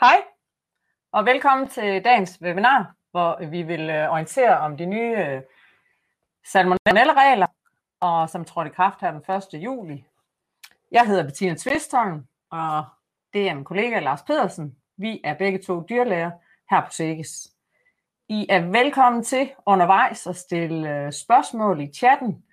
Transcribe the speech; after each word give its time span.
Hej, 0.00 0.22
og 1.12 1.26
velkommen 1.26 1.68
til 1.68 2.04
dagens 2.04 2.38
webinar, 2.42 2.94
hvor 3.10 3.46
vi 3.46 3.62
vil 3.62 3.90
øh, 3.90 4.10
orientere 4.10 4.58
om 4.58 4.76
de 4.76 4.86
nye 4.86 5.16
øh, 5.16 5.42
salmonella-regler, 6.46 7.46
og 8.00 8.30
som 8.30 8.44
trådte 8.44 8.70
i 8.70 8.74
kraft 8.74 9.00
her 9.00 9.10
den 9.10 9.54
1. 9.54 9.64
juli. 9.64 10.04
Jeg 10.90 11.06
hedder 11.06 11.24
Bettina 11.24 11.54
Tvistholm, 11.54 12.26
og 12.50 12.84
det 13.32 13.48
er 13.48 13.54
min 13.54 13.64
kollega 13.64 13.98
Lars 13.98 14.22
Pedersen. 14.22 14.76
Vi 14.96 15.20
er 15.24 15.34
begge 15.34 15.58
to 15.58 15.82
dyrlæger 15.88 16.30
her 16.70 16.80
på 16.80 16.90
SEGES. 16.90 17.48
I 18.28 18.46
er 18.48 18.60
velkommen 18.60 19.24
til 19.24 19.50
undervejs 19.66 20.26
at 20.26 20.36
stille 20.36 20.96
øh, 20.96 21.12
spørgsmål 21.12 21.80
i 21.80 21.92
chatten, 21.92 22.44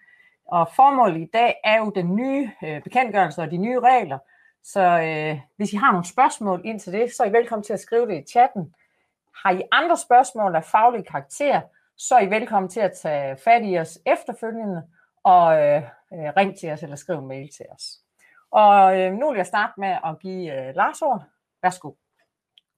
og 0.45 0.69
formålet 0.75 1.21
i 1.21 1.29
dag 1.33 1.55
er 1.63 1.77
jo 1.77 1.91
den 1.95 2.15
nye 2.15 2.51
bekendtgørelse 2.83 3.41
og 3.41 3.51
de 3.51 3.57
nye 3.57 3.79
regler, 3.79 4.17
så 4.73 4.81
øh, 4.81 5.39
hvis 5.57 5.73
I 5.73 5.75
har 5.75 5.91
nogle 5.91 6.07
spørgsmål 6.07 6.61
ind 6.65 6.79
til 6.79 6.93
det, 6.93 7.13
så 7.13 7.23
er 7.23 7.27
I 7.27 7.33
velkommen 7.33 7.63
til 7.63 7.73
at 7.73 7.79
skrive 7.79 8.07
det 8.07 8.23
i 8.23 8.31
chatten. 8.31 8.73
Har 9.35 9.51
I 9.51 9.61
andre 9.71 9.97
spørgsmål 9.97 10.55
af 10.55 10.63
faglig 10.63 11.07
karakter, 11.07 11.61
så 11.97 12.15
er 12.15 12.21
I 12.21 12.29
velkommen 12.29 12.69
til 12.69 12.79
at 12.79 12.91
tage 13.01 13.37
fat 13.37 13.61
i 13.65 13.77
os 13.77 13.99
efterfølgende 14.05 14.83
og 15.23 15.63
øh, 15.63 15.81
øh 16.13 16.31
ring 16.37 16.57
til 16.59 16.71
os 16.71 16.83
eller 16.83 16.95
skrive 16.95 17.19
en 17.19 17.27
mail 17.27 17.49
til 17.57 17.65
os. 17.75 17.83
Og 18.51 18.99
øh, 18.99 19.13
nu 19.13 19.29
vil 19.29 19.37
jeg 19.37 19.45
starte 19.45 19.73
med 19.77 19.97
at 20.05 20.19
give 20.19 20.67
øh, 20.67 20.75
Lars 20.75 21.01
ord. 21.01 21.23
Værsgo. 21.63 21.91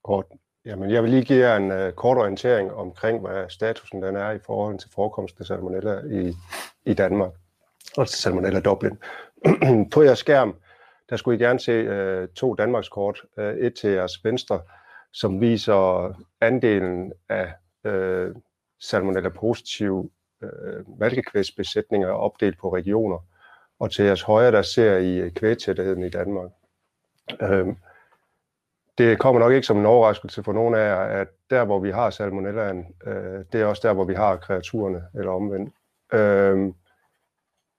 Kort. 0.04 0.26
Jamen, 0.64 0.90
jeg 0.90 1.02
vil 1.02 1.10
lige 1.10 1.24
give 1.24 1.48
jer 1.48 1.56
en 1.56 1.70
øh, 1.70 1.92
kort 1.92 2.18
orientering 2.18 2.72
omkring, 2.72 3.20
hvad 3.20 3.48
statusen 3.48 4.02
den 4.02 4.16
er 4.16 4.30
i 4.30 4.38
forhold 4.38 4.78
til 4.78 4.90
forekomsten 4.94 5.42
af 5.42 5.46
salmonella 5.46 6.00
i, 6.00 6.34
i 6.84 6.94
Danmark, 6.94 7.32
og 7.96 8.08
salmonella 8.08 8.60
Dublin. 8.60 8.98
På 9.92 10.02
jeres 10.02 10.18
skærm, 10.18 10.56
der 11.10 11.16
skulle 11.16 11.38
I 11.38 11.42
gerne 11.42 11.60
se 11.60 11.72
øh, 11.72 12.28
to 12.28 12.54
Danmarkskort. 12.54 13.22
Øh, 13.38 13.56
et 13.56 13.74
til 13.74 13.90
jeres 13.90 14.24
venstre, 14.24 14.60
som 15.12 15.40
viser 15.40 16.12
andelen 16.40 17.12
af 17.28 17.52
øh, 17.84 18.34
salmonella-positive 18.80 20.10
øh, 20.42 20.98
malkekvægsbesætninger 20.98 22.08
opdelt 22.08 22.58
på 22.58 22.74
regioner. 22.74 23.18
Og 23.78 23.90
til 23.90 24.04
jeres 24.04 24.22
højre, 24.22 24.52
der 24.52 24.62
ser 24.62 24.96
I 24.96 25.18
øh, 25.18 25.32
kvægtætheden 25.32 26.02
i 26.02 26.08
Danmark. 26.08 26.50
Øh, 27.40 27.66
det 28.98 29.18
kommer 29.18 29.40
nok 29.40 29.52
ikke 29.52 29.66
som 29.66 29.78
en 29.78 29.86
overraskelse 29.86 30.42
for 30.42 30.52
nogen 30.52 30.74
af 30.74 30.88
jer, 30.88 31.20
at 31.20 31.28
der, 31.50 31.64
hvor 31.64 31.78
vi 31.78 31.90
har 31.90 32.10
salmonellaen, 32.10 32.86
øh, 33.06 33.44
det 33.52 33.60
er 33.60 33.66
også 33.66 33.88
der, 33.88 33.94
hvor 33.94 34.04
vi 34.04 34.14
har 34.14 34.36
kreaturerne, 34.36 35.02
eller 35.14 35.32
omvendt. 35.32 35.74
Øh, 36.12 36.72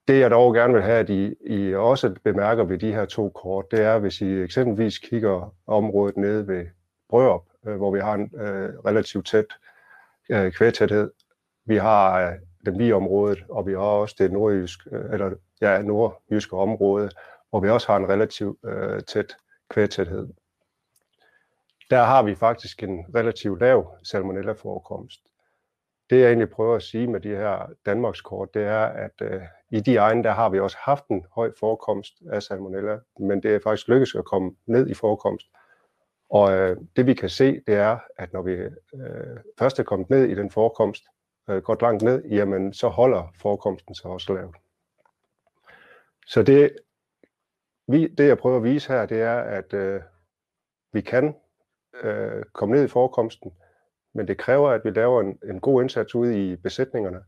det 0.08 0.20
jeg 0.20 0.30
dog 0.30 0.54
gerne 0.54 0.74
vil 0.74 0.82
have, 0.82 0.98
at 0.98 1.10
I, 1.10 1.34
I 1.46 1.74
også 1.74 2.14
bemærker 2.24 2.64
ved 2.64 2.78
de 2.78 2.92
her 2.92 3.04
to 3.04 3.28
kort, 3.28 3.70
det 3.70 3.80
er, 3.80 3.98
hvis 3.98 4.20
I 4.20 4.42
eksempelvis 4.42 4.98
kigger 4.98 5.54
området 5.66 6.16
nede 6.16 6.48
ved 6.48 6.66
Brørup, 7.08 7.44
øh, 7.66 7.76
hvor 7.76 7.90
vi 7.90 8.00
har 8.00 8.14
en 8.14 8.30
øh, 8.34 8.78
relativt 8.86 9.26
tæt 9.26 9.46
øh, 10.30 10.52
kvægtæthed. 10.52 11.10
Vi 11.64 11.76
har 11.76 12.20
øh, 12.20 12.34
den 12.66 12.78
vi 12.78 12.92
området, 12.92 13.44
og 13.48 13.66
vi 13.66 13.72
har 13.72 13.78
også 13.80 14.14
det 14.18 14.32
nordjyske, 14.32 14.90
øh, 14.92 15.12
eller, 15.12 15.30
ja, 15.60 15.82
nordjyske 15.82 16.56
område, 16.56 17.10
hvor 17.50 17.60
vi 17.60 17.68
også 17.68 17.86
har 17.86 17.96
en 17.96 18.08
relativt 18.08 18.58
øh, 18.64 19.02
tæt 19.02 19.36
kvægtæthed. 19.70 20.28
Der 21.90 22.02
har 22.02 22.22
vi 22.22 22.34
faktisk 22.34 22.82
en 22.82 23.04
relativt 23.14 23.60
lav 23.60 23.96
salmonella-forekomst 24.02 25.20
det 26.12 26.20
jeg 26.20 26.26
egentlig 26.26 26.50
prøver 26.50 26.76
at 26.76 26.82
sige 26.82 27.06
med 27.06 27.20
de 27.20 27.28
her 27.28 27.72
Danmarkskort, 27.86 28.54
det 28.54 28.62
er, 28.62 28.84
at 28.84 29.12
øh, 29.22 29.42
i 29.72 29.80
de 29.80 29.96
egne, 29.96 30.22
der 30.22 30.30
har 30.30 30.48
vi 30.48 30.60
også 30.60 30.76
haft 30.80 31.08
en 31.08 31.26
høj 31.34 31.52
forekomst 31.60 32.12
af 32.32 32.42
salmonella, 32.42 32.98
men 33.18 33.42
det 33.42 33.54
er 33.54 33.60
faktisk 33.64 33.88
lykkedes 33.88 34.14
at 34.14 34.24
komme 34.24 34.56
ned 34.66 34.88
i 34.88 34.94
forekomst. 34.94 35.46
Og 36.30 36.52
øh, 36.52 36.76
det 36.96 37.06
vi 37.06 37.14
kan 37.14 37.28
se, 37.28 37.60
det 37.66 37.74
er, 37.74 37.98
at 38.16 38.32
når 38.32 38.42
vi 38.42 38.52
øh, 38.52 38.70
først 39.58 39.78
er 39.78 39.82
kommet 39.82 40.10
ned 40.10 40.24
i 40.24 40.34
den 40.34 40.50
forekomst, 40.50 41.04
øh, 41.50 41.62
godt 41.62 41.82
langt 41.82 42.02
ned, 42.02 42.24
jamen 42.24 42.72
så 42.72 42.88
holder 42.88 43.32
forekomsten 43.42 43.94
sig 43.94 44.10
også 44.10 44.34
lavt. 44.34 44.56
Så 46.26 46.42
det, 46.42 46.76
vi, 47.88 48.06
det 48.06 48.28
jeg 48.28 48.38
prøver 48.38 48.56
at 48.56 48.64
vise 48.64 48.92
her, 48.92 49.06
det 49.06 49.20
er, 49.20 49.36
at 49.36 49.72
øh, 49.72 50.00
vi 50.92 51.00
kan 51.00 51.34
øh, 52.02 52.44
komme 52.52 52.74
ned 52.74 52.84
i 52.84 52.88
forekomsten, 52.88 53.52
men 54.14 54.28
det 54.28 54.38
kræver, 54.38 54.70
at 54.70 54.84
vi 54.84 54.90
laver 54.90 55.20
en, 55.20 55.38
en 55.50 55.60
god 55.60 55.82
indsats 55.82 56.14
ude 56.14 56.52
i 56.52 56.56
besætningerne, 56.56 57.22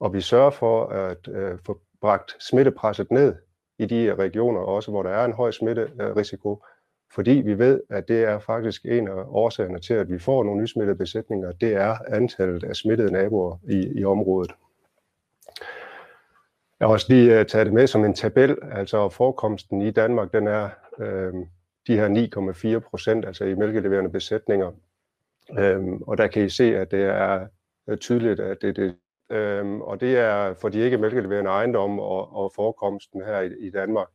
og 0.00 0.14
vi 0.14 0.20
sørger 0.20 0.50
for 0.50 0.86
at 0.86 1.28
øh, 1.28 1.58
få 1.66 1.80
bragt 2.00 2.36
smittepresset 2.42 3.10
ned 3.10 3.34
i 3.78 3.86
de 3.86 4.04
øh, 4.04 4.18
regioner, 4.18 4.60
også 4.60 4.90
hvor 4.90 5.02
der 5.02 5.10
er 5.10 5.24
en 5.24 5.32
høj 5.32 5.50
smitterisiko, 5.50 6.64
fordi 7.14 7.30
vi 7.30 7.58
ved, 7.58 7.80
at 7.90 8.08
det 8.08 8.24
er 8.24 8.38
faktisk 8.38 8.84
en 8.84 9.08
af 9.08 9.24
årsagerne 9.26 9.78
til, 9.78 9.94
at 9.94 10.10
vi 10.10 10.18
får 10.18 10.44
nogle 10.44 10.62
nysmittede 10.62 10.98
besætninger, 10.98 11.52
det 11.52 11.74
er 11.74 11.96
antallet 12.08 12.64
af 12.64 12.76
smittede 12.76 13.12
naboer 13.12 13.56
i, 13.70 14.00
i 14.00 14.04
området. 14.04 14.52
Jeg 16.80 16.88
har 16.88 16.92
også 16.92 17.06
lige 17.08 17.40
uh, 17.40 17.46
taget 17.46 17.66
det 17.66 17.74
med 17.74 17.86
som 17.86 18.04
en 18.04 18.14
tabel, 18.14 18.58
altså 18.72 19.08
forekomsten 19.08 19.82
i 19.82 19.90
Danmark, 19.90 20.32
den 20.32 20.46
er 20.46 20.68
øh, 20.98 21.32
de 21.86 21.96
her 21.96 22.78
9,4 22.78 22.88
procent, 22.88 23.24
altså 23.24 23.44
i 23.44 23.54
mælkeleverende 23.54 24.10
besætninger, 24.10 24.72
Øh, 25.58 25.82
og 26.06 26.18
der 26.18 26.26
kan 26.26 26.44
I 26.44 26.48
se, 26.48 26.76
at 26.76 26.90
det 26.90 27.02
er 27.02 27.46
øh, 27.88 27.98
tydeligt, 27.98 28.40
at 28.40 28.58
det 28.62 28.68
er 28.68 28.72
det. 28.72 28.96
Øhm, 29.30 29.80
og 29.80 30.00
det 30.00 30.18
er 30.18 30.54
for 30.54 30.68
de 30.68 30.78
ikke 30.78 30.98
mælkeleverende 30.98 31.50
ejendomme 31.50 32.02
og, 32.02 32.36
og 32.36 32.52
forekomsten 32.54 33.22
her 33.22 33.40
i, 33.40 33.50
i 33.58 33.70
Danmark. 33.70 34.08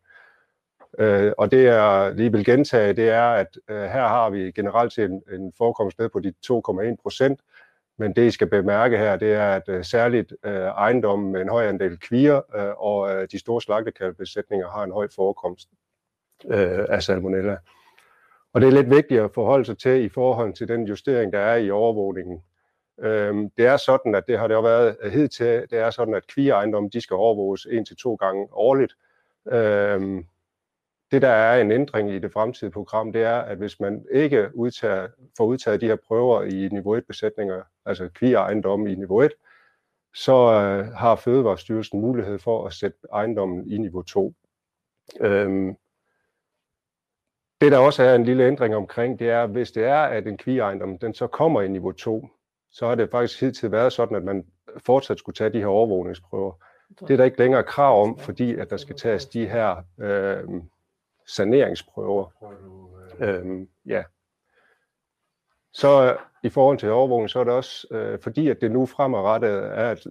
Øh, 1.00 1.31
og 1.38 1.52
det 1.52 1.64
jeg 1.64 2.14
lige 2.16 2.31
vil 2.31 2.46
gentage, 2.46 2.94
det 2.94 3.09
er, 3.09 3.30
at 3.30 3.58
øh, 3.69 3.81
her 3.81 4.08
har 4.08 4.30
vi 4.30 4.52
generelt 4.52 4.94
set 4.94 5.12
en, 5.12 5.24
en 5.31 5.53
forekomst 5.58 6.00
ned 6.00 6.09
på 6.09 6.19
de 6.19 6.34
2,1 6.52 6.96
procent, 7.02 7.40
men 7.98 8.16
det 8.16 8.28
I 8.28 8.31
skal 8.31 8.48
bemærke 8.50 8.98
her, 8.98 9.16
det 9.16 9.34
er, 9.34 9.50
at 9.56 9.69
øh, 9.69 9.84
særligt 9.84 10.34
øh, 10.44 10.53
ejendommen 10.53 11.31
med 11.31 11.42
en 11.42 11.50
høj 11.50 11.68
andel 11.68 12.00
kvier 12.00 12.42
øh, 12.56 12.74
og 12.78 13.16
øh, 13.16 13.28
de 13.31 13.40
store 13.40 13.62
slagtekalvbesætninger 13.62 14.69
har 14.69 14.84
en 14.84 14.92
høj 14.92 15.08
forekomst 15.16 15.69
øh, 16.46 16.86
af 16.90 17.03
salmonella. 17.03 17.58
Og 18.53 18.62
det 18.62 18.68
er 18.68 18.72
lidt 18.72 18.90
vigtigt 18.90 19.22
at 19.22 19.31
forholde 19.34 19.66
sig 19.66 19.78
til 19.78 20.03
i 20.03 20.09
forhold 20.09 20.53
til 20.53 20.68
den 20.68 20.84
justering, 20.84 21.34
der 21.34 21.40
er 21.40 21.56
i 21.56 21.72
overvågningen. 21.72 22.44
Øhm, 23.02 23.50
det 23.50 23.66
er 23.66 23.78
sådan, 23.78 24.16
at 24.16 24.28
det 24.28 24.40
har 24.40 24.48
det 24.48 24.56
jo 24.56 24.62
været 24.62 24.98
øh, 25.02 25.12
hidtil, 25.12 25.68
det 25.70 25.80
er 25.80 25.90
sådan, 25.90 26.14
at 26.14 26.28
kvigeejendomme, 26.28 26.90
de 26.90 27.02
skal 27.02 27.16
overvåges 27.16 27.68
en 27.72 27.86
til 27.86 27.98
to 27.98 28.16
gange 28.16 28.48
årligt. 28.52 28.94
Øhm, 29.52 30.26
det, 31.12 31.22
der 31.22 31.30
er 31.30 31.62
en 31.62 31.72
ændring 31.72 32.12
i 32.12 32.20
det 32.20 32.34
fremtidige 32.34 32.72
program, 32.72 33.14
det 33.14 33.24
er, 33.24 33.38
at 33.38 33.58
hvis 33.58 33.80
man 33.80 34.06
ikke 34.12 34.50
udtager, 34.54 35.08
får 35.38 35.46
udtaget 35.46 35.82
de 35.82 35.88
her 35.88 35.96
prøver 35.96 36.44
i 36.44 36.68
niveau 36.72 36.98
1-besætninger, 36.98 37.64
altså 37.86 38.10
kvigeejendomme 38.14 38.92
i 38.92 38.96
niveau 38.96 39.22
1, 39.22 39.31
så 40.14 40.34
øh, 40.34 40.94
har 40.94 41.16
Fødevarestyrelsen 41.16 42.02
mulighed 42.02 42.40
for 42.40 42.66
at 42.66 42.74
sætte 42.74 42.98
ejendommen 43.14 43.72
i 43.72 43.78
niveau 43.78 44.02
2. 44.02 44.34
Øhm, 45.22 45.76
det 47.62 47.72
der 47.72 47.78
også 47.78 48.04
er 48.04 48.16
en 48.16 48.24
lille 48.24 48.48
ændring 48.48 48.76
omkring, 48.76 49.20
det 49.20 49.30
er, 49.30 49.48
hvis 49.48 49.72
det 49.72 49.84
er, 49.84 50.02
at 50.02 50.28
en 50.28 50.38
kvieejendom 50.38 50.98
den 50.98 51.14
så 51.14 51.28
kommer 51.28 51.62
i 51.62 51.68
niveau 51.68 51.92
2, 51.92 52.30
så 52.72 52.88
har 52.88 52.96
det 52.96 53.09
faktisk 53.12 53.41
hidtil 53.41 53.72
været 53.72 53.94
sådan, 53.94 54.18
at 54.18 54.24
man 54.24 54.46
fortsat 54.78 55.19
skulle 55.19 55.35
tage 55.35 55.50
de 55.50 55.59
her 55.59 55.68
overvågningsprøver. 55.68 56.52
Det 57.00 57.12
er 57.12 57.18
der 57.18 57.24
ikke 57.24 57.40
længere 57.40 57.63
krav 57.63 58.02
om, 58.02 58.18
fordi 58.18 58.56
at 58.56 58.69
der 58.69 58.78
skal 58.78 58.96
tages 58.96 59.25
de 59.25 59.47
her 59.47 59.75
øh, 60.00 60.44
saneringsprøver. 61.28 62.25
Øh, 63.19 63.68
ja. 63.85 64.03
Så 65.74 66.18
i 66.44 66.50
forhold 66.50 66.78
til 66.78 66.91
overvågning, 66.91 67.30
så 67.30 67.40
er 67.40 67.44
det 67.44 67.53
også, 67.53 67.88
øh, 67.91 68.19
fordi 68.19 68.50
at 68.50 68.62
det 68.62 68.72
nu 68.72 68.85
fremadrettet 68.85 69.52
er 69.52 69.91
et 69.91 70.02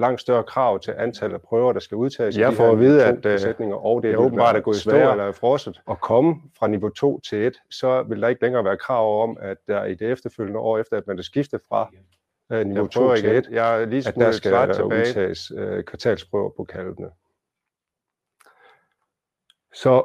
langt 0.00 0.20
større 0.20 0.44
krav 0.44 0.80
til 0.80 0.94
antallet 0.98 1.34
af 1.34 1.42
prøver, 1.42 1.72
der 1.72 1.80
skal 1.80 1.96
udtages. 1.96 2.38
Jeg 2.38 2.52
får 2.52 2.72
at 2.72 2.78
vide, 2.78 3.04
at 3.04 3.22
besætninger, 3.22 3.76
øh, 3.76 3.84
og 3.84 4.02
det 4.02 4.12
er 4.12 4.16
åbenbart 4.16 4.56
er 4.56 4.60
gået 4.60 4.76
i 4.76 4.80
stå 4.80 4.90
eller 4.90 5.24
er 5.24 5.32
frosset, 5.32 5.80
at 5.90 6.00
komme 6.00 6.36
fra 6.58 6.66
niveau 6.66 6.88
2 6.88 7.20
til 7.20 7.46
1, 7.46 7.54
så 7.70 8.02
vil 8.02 8.22
der 8.22 8.28
ikke 8.28 8.42
længere 8.42 8.64
være 8.64 8.76
krav 8.76 9.22
om, 9.22 9.36
at 9.40 9.56
der 9.68 9.84
i 9.84 9.94
det 9.94 10.10
efterfølgende 10.12 10.60
år, 10.60 10.78
efter 10.78 10.96
at 10.96 11.06
man 11.06 11.18
er 11.18 11.22
skiftet 11.22 11.60
fra 11.68 11.90
øh, 12.52 12.66
niveau 12.66 12.86
2 12.86 13.14
til 13.14 13.36
1, 13.36 13.48
jeg 13.50 13.86
lige 13.86 14.08
at 14.08 14.14
der 14.14 14.32
skal 14.32 14.74
tilbage. 14.74 15.00
udtages 15.00 15.52
øh, 15.56 15.84
kvartalsprøver 15.84 16.50
på 16.56 16.64
kalvene. 16.64 17.10
Så 19.74 20.04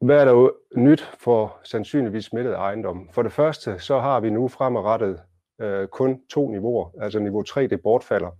hvad 0.00 0.20
er 0.20 0.24
der 0.24 0.50
nyt 0.76 1.10
for 1.18 1.58
sandsynligvis 1.64 2.24
smittet 2.24 2.54
ejendom? 2.54 3.08
For 3.12 3.22
det 3.22 3.32
første, 3.32 3.78
så 3.78 3.98
har 3.98 4.20
vi 4.20 4.30
nu 4.30 4.48
fremadrettet 4.48 5.20
øh, 5.60 5.88
kun 5.88 6.20
to 6.30 6.48
niveauer, 6.48 6.90
altså 7.00 7.18
niveau 7.18 7.42
3, 7.42 7.66
det 7.66 7.82
bortfalder. 7.82 8.30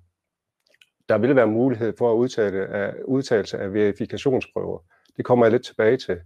Der 1.09 1.19
vil 1.19 1.37
være 1.37 1.47
mulighed 1.47 1.93
for 1.99 2.13
at 2.13 2.17
udtale 2.17 2.67
af, 2.67 2.89
øh, 2.89 3.05
udtalelse 3.05 3.59
af 3.59 3.73
verifikationsprøver. 3.73 4.79
Det 5.17 5.25
kommer 5.25 5.47
jeg 5.47 5.53
lidt 5.53 5.65
tilbage 5.65 5.97
til. 5.97 6.21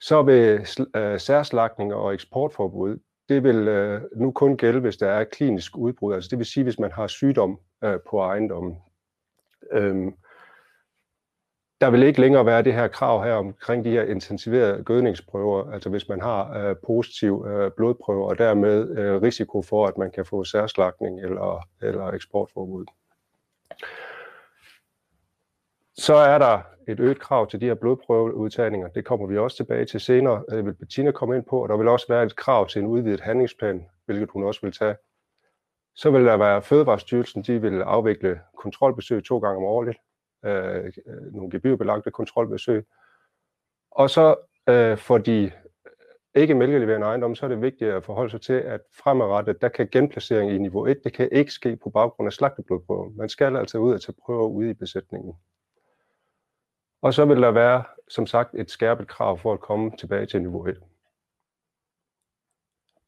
Så 0.00 0.22
vil 0.22 0.66
øh, 0.96 1.20
særslagning 1.20 1.94
og 1.94 2.14
eksportforbud, 2.14 2.98
det 3.28 3.42
vil 3.42 3.68
øh, 3.68 4.02
nu 4.16 4.32
kun 4.32 4.56
gælde, 4.56 4.80
hvis 4.80 4.96
der 4.96 5.08
er 5.08 5.24
klinisk 5.24 5.76
udbrud, 5.76 6.14
altså 6.14 6.28
det 6.30 6.38
vil 6.38 6.46
sige, 6.46 6.64
hvis 6.64 6.78
man 6.78 6.92
har 6.92 7.06
sygdom 7.06 7.60
øh, 7.84 7.98
på 8.10 8.18
ejendommen. 8.18 8.76
Øhm, 9.72 10.14
der 11.80 11.90
vil 11.90 12.02
ikke 12.02 12.20
længere 12.20 12.46
være 12.46 12.62
det 12.62 12.74
her 12.74 12.88
krav 12.88 13.24
her 13.24 13.32
omkring 13.32 13.84
de 13.84 13.90
her 13.90 14.02
intensiverede 14.02 14.84
gødningsprøver, 14.84 15.72
altså 15.72 15.90
hvis 15.90 16.08
man 16.08 16.20
har 16.20 16.58
øh, 16.58 16.76
positiv 16.86 17.46
øh, 17.48 17.70
blodprøve, 17.76 18.26
og 18.28 18.38
dermed 18.38 18.98
øh, 18.98 19.22
risiko 19.22 19.62
for, 19.62 19.86
at 19.86 19.98
man 19.98 20.10
kan 20.10 20.24
få 20.24 20.44
særslagning 20.44 21.20
eller, 21.20 21.68
eller 21.82 22.06
eksportforbud. 22.06 22.86
Så 25.96 26.14
er 26.14 26.38
der 26.38 26.60
et 26.88 27.00
øget 27.00 27.18
krav 27.18 27.50
til 27.50 27.60
de 27.60 27.66
her 27.66 27.74
blodprøveudtagninger. 27.74 28.88
Det 28.88 29.04
kommer 29.04 29.26
vi 29.26 29.38
også 29.38 29.56
tilbage 29.56 29.84
til 29.84 30.00
senere. 30.00 30.44
Det 30.50 30.64
vil 30.64 30.74
Bettina 30.74 31.10
komme 31.10 31.36
ind 31.36 31.44
på, 31.44 31.62
og 31.62 31.68
der 31.68 31.76
vil 31.76 31.88
også 31.88 32.06
være 32.08 32.22
et 32.22 32.36
krav 32.36 32.68
til 32.68 32.82
en 32.82 32.86
udvidet 32.86 33.20
handlingsplan, 33.20 33.86
hvilket 34.06 34.30
hun 34.30 34.44
også 34.44 34.60
vil 34.62 34.72
tage. 34.72 34.96
Så 35.94 36.10
vil 36.10 36.24
der 36.24 36.36
være 36.36 36.62
Fødevarestyrelsen, 36.62 37.42
de 37.42 37.60
vil 37.60 37.82
afvikle 37.82 38.40
kontrolbesøg 38.58 39.24
to 39.24 39.38
gange 39.38 39.56
om 39.56 39.64
året, 39.64 39.96
øh, 40.44 40.92
nogle 41.32 41.50
gebyrbelagte 41.50 42.10
kontrolbesøg. 42.10 42.86
Og 43.90 44.10
så 44.10 44.36
øh, 44.68 44.98
for 44.98 45.18
de 45.18 45.52
ikke 46.34 46.54
mælkeleverende 46.54 47.06
ejendomme, 47.06 47.36
så 47.36 47.46
er 47.46 47.48
det 47.48 47.62
vigtigt 47.62 47.90
at 47.90 48.04
forholde 48.04 48.30
sig 48.30 48.40
til, 48.40 48.52
at 48.52 48.80
fremadrettet, 48.92 49.60
der 49.60 49.68
kan 49.68 49.88
genplacering 49.92 50.52
i 50.52 50.58
niveau 50.58 50.86
1, 50.86 51.04
det 51.04 51.12
kan 51.12 51.28
ikke 51.32 51.52
ske 51.52 51.76
på 51.76 51.90
baggrund 51.90 52.26
af 52.26 52.32
slagteblodprøver. 52.32 53.10
Man 53.10 53.28
skal 53.28 53.56
altså 53.56 53.78
ud 53.78 53.92
og 53.92 54.00
tage 54.00 54.16
prøver 54.24 54.48
ude 54.48 54.70
i 54.70 54.74
besætningen. 54.74 55.34
Og 57.02 57.14
så 57.14 57.24
vil 57.24 57.42
der 57.42 57.50
være, 57.50 57.84
som 58.08 58.26
sagt, 58.26 58.54
et 58.54 58.70
skærpet 58.70 59.08
krav 59.08 59.38
for 59.38 59.52
at 59.52 59.60
komme 59.60 59.90
tilbage 59.96 60.26
til 60.26 60.40
niveau 60.40 60.66
1. 60.66 60.82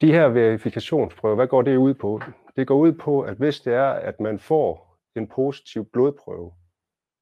De 0.01 0.13
her 0.13 0.29
verifikationsprøver, 0.29 1.35
hvad 1.35 1.47
går 1.47 1.63
det 1.63 1.77
ud 1.77 1.95
på? 1.95 2.21
Det 2.57 2.67
går 2.67 2.77
ud 2.77 2.93
på, 2.93 3.21
at 3.21 3.37
hvis 3.37 3.61
det 3.61 3.75
er, 3.75 3.91
at 3.91 4.21
man 4.21 4.39
får 4.39 4.99
en 5.17 5.29
positiv 5.29 5.85
blodprøve 5.85 6.53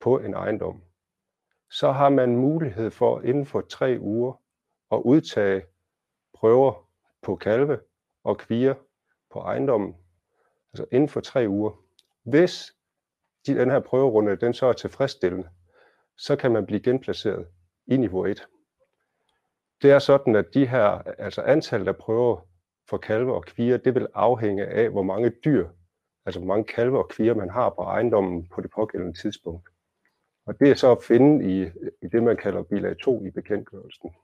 på 0.00 0.18
en 0.18 0.34
ejendom, 0.34 0.82
så 1.70 1.92
har 1.92 2.08
man 2.08 2.36
mulighed 2.36 2.90
for 2.90 3.20
inden 3.20 3.46
for 3.46 3.60
tre 3.60 3.96
uger 4.00 4.32
at 4.92 5.02
udtage 5.04 5.62
prøver 6.34 6.88
på 7.22 7.36
kalve 7.36 7.80
og 8.24 8.38
kvier 8.38 8.74
på 9.30 9.38
ejendommen, 9.38 9.96
altså 10.72 10.86
inden 10.92 11.08
for 11.08 11.20
tre 11.20 11.48
uger. 11.48 11.70
Hvis 12.22 12.72
den 13.46 13.70
her 13.70 13.80
prøverunde 13.80 14.36
den 14.36 14.54
så 14.54 14.66
er 14.66 14.72
tilfredsstillende, 14.72 15.48
så 16.16 16.36
kan 16.36 16.52
man 16.52 16.66
blive 16.66 16.80
genplaceret 16.80 17.48
i 17.86 17.96
niveau 17.96 18.24
1. 18.24 18.46
Det 19.82 19.90
er 19.90 19.98
sådan, 19.98 20.36
at 20.36 20.54
de 20.54 20.66
her, 20.66 20.82
altså 21.18 21.42
antallet 21.42 21.88
af 21.88 21.96
prøver 21.96 22.40
for 22.88 22.98
kalve 22.98 23.34
og 23.34 23.44
kvier, 23.44 23.76
det 23.76 23.94
vil 23.94 24.06
afhænge 24.14 24.66
af, 24.66 24.90
hvor 24.90 25.02
mange 25.02 25.30
dyr, 25.44 25.68
altså 26.26 26.40
hvor 26.40 26.46
mange 26.46 26.64
kalve 26.64 26.98
og 26.98 27.08
kvier 27.08 27.34
man 27.34 27.50
har 27.50 27.70
på 27.70 27.82
ejendommen 27.82 28.48
på 28.48 28.60
det 28.60 28.70
pågældende 28.70 29.22
tidspunkt. 29.22 29.68
Og 30.48 30.60
det 30.60 30.70
er 30.70 30.74
så 30.74 30.92
at 30.92 31.02
finde 31.02 31.52
i, 31.52 31.62
i 32.02 32.08
det, 32.08 32.22
man 32.22 32.36
kalder 32.36 32.62
bilag 32.62 32.96
2 32.98 33.24
i 33.24 33.30
bekendtgørelsen. 33.30 34.14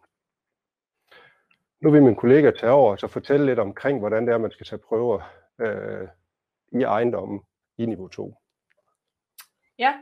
Nu 1.81 1.91
vil 1.91 2.03
min 2.03 2.17
kollega 2.17 2.51
tage 2.51 2.73
over 2.73 2.93
og 2.93 2.99
så 2.99 3.07
fortælle 3.07 3.47
lidt 3.47 3.59
omkring, 3.59 3.99
hvordan 3.99 4.27
det 4.27 4.33
er, 4.33 4.39
man 4.39 4.51
skal 4.51 4.67
tage 4.67 4.83
prøver 4.89 5.21
øh, 5.59 6.09
i 6.73 6.83
ejendommen 6.83 7.41
i 7.79 7.87
niveau 7.87 8.09
2. 8.09 8.35
Ja, 9.79 9.95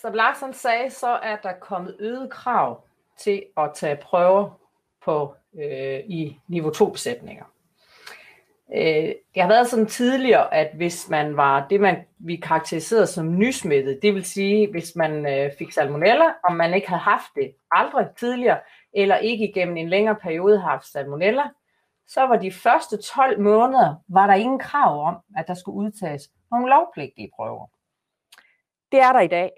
som 0.00 0.12
Larsen 0.12 0.52
sagde, 0.52 0.90
så 0.90 1.08
er 1.08 1.36
der 1.36 1.52
kommet 1.52 1.96
øget 1.98 2.30
krav 2.30 2.84
til 3.16 3.46
at 3.56 3.70
tage 3.74 3.96
prøver 3.96 4.60
på 5.04 5.34
øh, 5.54 5.98
i 5.98 6.40
niveau 6.48 6.70
2 6.70 6.90
besætninger. 6.90 7.44
Øh, 8.74 9.14
det 9.34 9.42
har 9.42 9.48
været 9.48 9.66
sådan 9.66 9.86
tidligere, 9.86 10.54
at 10.54 10.70
hvis 10.76 11.10
man 11.10 11.36
var 11.36 11.66
det, 11.68 11.80
man 11.80 12.04
vi 12.18 12.36
karakteriserede 12.36 13.06
som 13.06 13.38
nysmittet, 13.38 13.98
det 14.02 14.14
vil 14.14 14.24
sige, 14.24 14.70
hvis 14.70 14.96
man 14.96 15.26
øh, 15.26 15.50
fik 15.58 15.72
salmonella, 15.72 16.24
og 16.48 16.54
man 16.54 16.74
ikke 16.74 16.88
havde 16.88 17.02
haft 17.02 17.30
det 17.34 17.54
aldrig 17.70 18.06
tidligere, 18.18 18.58
eller 18.92 19.16
ikke 19.16 19.48
igennem 19.48 19.76
en 19.76 19.88
længere 19.88 20.16
periode 20.16 20.60
har 20.60 20.70
haft 20.70 20.86
salmonella, 20.86 21.42
så 22.08 22.20
var 22.20 22.36
de 22.36 22.52
første 22.52 22.96
12 22.96 23.40
måneder, 23.40 23.94
var 24.08 24.26
der 24.26 24.34
ingen 24.34 24.58
krav 24.58 25.06
om, 25.06 25.16
at 25.36 25.48
der 25.48 25.54
skulle 25.54 25.76
udtages 25.76 26.30
nogle 26.50 26.68
lovpligtige 26.68 27.30
prøver. 27.36 27.66
Det 28.92 29.00
er 29.00 29.12
der 29.12 29.20
i 29.20 29.28
dag. 29.28 29.50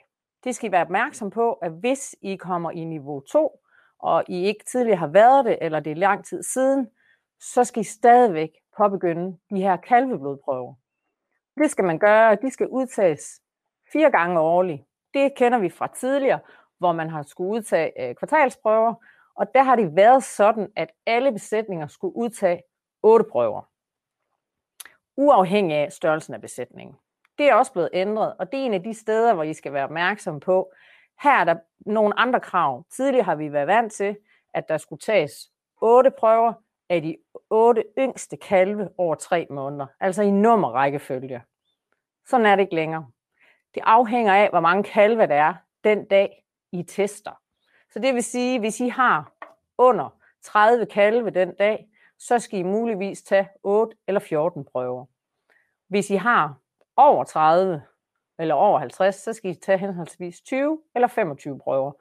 Det 0.45 0.55
skal 0.55 0.69
I 0.69 0.73
være 0.73 0.83
opmærksom 0.83 1.31
på, 1.31 1.53
at 1.53 1.73
hvis 1.73 2.17
I 2.23 2.37
kommer 2.37 2.71
i 2.71 2.85
niveau 2.85 3.21
2, 3.21 3.61
og 3.99 4.25
I 4.29 4.45
ikke 4.45 4.65
tidligere 4.65 4.99
har 4.99 5.07
været 5.07 5.45
det, 5.45 5.59
eller 5.61 5.81
det 5.81 5.91
er 5.91 5.97
lang 5.97 6.25
tid 6.25 6.43
siden, 6.43 6.89
så 7.41 7.65
skal 7.65 7.81
I 7.81 7.85
stadigvæk 7.85 8.51
påbegynde 8.81 9.39
de 9.51 9.63
her 9.63 9.77
kalveblodprøver. 9.77 10.75
Det 11.57 11.71
skal 11.71 11.85
man 11.85 11.99
gøre, 11.99 12.35
de 12.43 12.51
skal 12.51 12.69
udtages 12.69 13.41
fire 13.93 14.11
gange 14.11 14.41
årligt. 14.41 14.83
Det 15.15 15.33
kender 15.37 15.59
vi 15.59 15.71
fra 15.71 15.87
tidligere, 15.87 16.41
hvor 16.79 16.93
man 16.93 17.11
har 17.11 17.23
skulle 17.23 17.51
udtage 17.51 17.93
øh, 18.03 18.15
kvartalsprøver, 18.15 18.95
og 19.35 19.55
der 19.55 19.63
har 19.63 19.77
det 19.77 19.97
været 19.97 20.25
sådan, 20.25 20.69
at 20.77 20.91
alle 21.07 21.33
besætninger 21.33 21.87
skulle 21.87 22.17
udtage 22.17 22.63
otte 23.03 23.25
prøver, 23.33 23.63
uafhængig 25.17 25.77
af 25.77 25.93
størrelsen 25.93 26.35
af 26.35 26.41
besætningen. 26.41 26.97
Det 27.39 27.49
er 27.49 27.55
også 27.55 27.73
blevet 27.73 27.91
ændret, 27.93 28.35
og 28.39 28.53
det 28.53 28.61
er 28.61 28.65
en 28.65 28.75
af 28.75 28.83
de 28.83 28.95
steder, 28.95 29.35
hvor 29.35 29.43
I 29.43 29.55
skal 29.55 29.73
være 29.73 29.85
opmærksom 29.85 30.41
på. 30.41 30.73
Her 31.23 31.41
er 31.41 31.45
der 31.45 31.57
nogle 31.87 32.19
andre 32.19 32.41
krav. 32.41 32.85
Tidligere 32.91 33.25
har 33.25 33.35
vi 33.35 33.53
været 33.53 33.67
vant 33.67 33.93
til, 33.93 34.17
at 34.55 34.69
der 34.69 34.79
skulle 34.79 35.01
tages 35.01 35.33
otte 35.83 36.11
prøver 36.11 36.53
af 36.91 37.03
de 37.03 37.17
otte 37.51 37.85
yngste 37.99 38.37
kalve 38.37 38.89
over 38.99 39.15
tre 39.15 39.47
måneder, 39.51 39.87
altså 40.01 40.23
i 40.23 40.31
nummerrækkefølge. 40.31 41.43
Sådan 42.27 42.47
er 42.47 42.57
det 42.57 42.63
ikke 42.63 42.75
længere. 42.75 43.07
Det 43.75 43.83
afhænger 43.87 44.35
af, 44.35 44.51
hvor 44.51 44.61
mange 44.61 44.83
kalve 44.83 45.27
der 45.27 45.35
er 45.35 45.55
den 45.85 46.05
dag, 46.05 46.45
I 46.73 46.83
tester. 46.83 47.41
Så 47.93 47.99
det 47.99 48.15
vil 48.15 48.23
sige, 48.23 48.59
hvis 48.59 48.81
I 48.81 48.89
har 48.89 49.33
under 49.79 50.19
30 50.43 50.87
kalve 50.87 51.31
den 51.31 51.55
dag, 51.55 51.89
så 52.19 52.39
skal 52.39 52.59
I 52.59 52.63
muligvis 52.63 53.23
tage 53.23 53.49
8 53.63 53.97
eller 54.09 54.21
14 54.21 54.65
prøver. 54.65 55.07
Hvis 55.89 56.11
I 56.11 56.17
har 56.17 56.55
over 56.97 57.25
30 57.25 57.83
eller 58.39 58.55
over 58.55 58.79
50, 58.79 59.15
så 59.15 59.33
skal 59.33 59.51
I 59.51 59.55
tage 59.55 59.79
henholdsvis 59.79 60.41
20 60.41 60.81
eller 60.95 61.09
25 61.09 61.59
prøver. 61.59 61.93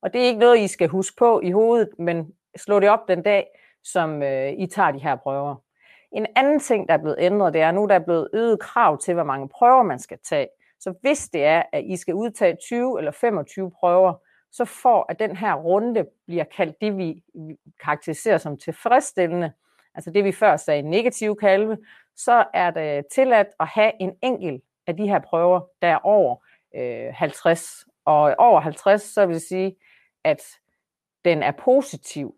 Og 0.00 0.12
det 0.12 0.20
er 0.20 0.26
ikke 0.26 0.40
noget, 0.40 0.58
I 0.58 0.66
skal 0.66 0.88
huske 0.88 1.16
på 1.16 1.40
i 1.40 1.50
hovedet, 1.50 1.90
men 1.98 2.34
slå 2.56 2.80
det 2.80 2.88
op 2.88 3.08
den 3.08 3.22
dag, 3.22 3.46
som 3.92 4.22
øh, 4.22 4.52
I 4.52 4.66
tager 4.66 4.90
de 4.90 4.98
her 4.98 5.16
prøver. 5.16 5.56
En 6.12 6.26
anden 6.36 6.60
ting, 6.60 6.88
der 6.88 6.94
er 6.94 6.98
blevet 6.98 7.16
ændret, 7.18 7.54
det 7.54 7.62
er, 7.62 7.68
at 7.68 7.74
nu 7.74 7.86
der 7.86 7.94
er 7.94 8.04
blevet 8.04 8.28
øget 8.32 8.60
krav 8.60 8.98
til, 8.98 9.14
hvor 9.14 9.24
mange 9.24 9.48
prøver 9.48 9.82
man 9.82 9.98
skal 9.98 10.18
tage. 10.24 10.48
Så 10.80 10.94
hvis 11.00 11.28
det 11.28 11.44
er, 11.44 11.62
at 11.72 11.84
I 11.84 11.96
skal 11.96 12.14
udtage 12.14 12.56
20 12.68 12.98
eller 12.98 13.10
25 13.10 13.70
prøver, 13.70 14.14
så 14.52 14.64
for 14.64 15.06
at 15.08 15.18
den 15.18 15.36
her 15.36 15.54
runde 15.54 16.06
bliver 16.26 16.44
kaldt 16.44 16.80
det, 16.80 16.96
vi 16.96 17.22
karakteriserer 17.84 18.38
som 18.38 18.58
tilfredsstillende, 18.58 19.52
altså 19.94 20.10
det 20.10 20.24
vi 20.24 20.32
før 20.32 20.56
sagde 20.56 20.82
negativ 20.82 21.36
kalve, 21.36 21.78
så 22.16 22.44
er 22.54 22.70
det 22.70 23.06
tilladt 23.14 23.48
at 23.60 23.66
have 23.66 23.92
en 24.00 24.12
enkelt 24.22 24.64
af 24.86 24.96
de 24.96 25.08
her 25.08 25.18
prøver, 25.18 25.60
der 25.82 25.88
er 25.88 25.98
over 26.02 26.36
øh, 26.76 27.14
50. 27.14 27.84
Og 28.04 28.34
over 28.38 28.60
50, 28.60 29.02
så 29.02 29.26
vil 29.26 29.40
sige, 29.40 29.76
at 30.24 30.42
den 31.24 31.42
er 31.42 31.50
positiv, 31.50 32.34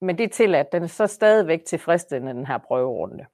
men 0.00 0.18
det 0.18 0.24
er 0.24 0.28
tilladt, 0.28 0.72
den 0.72 0.82
er 0.82 0.86
så 0.86 1.06
stadigvæk 1.06 1.64
tilfredsstillende, 1.64 2.34
den 2.34 2.46
her 2.46 2.58
prøverunde. 2.58 3.26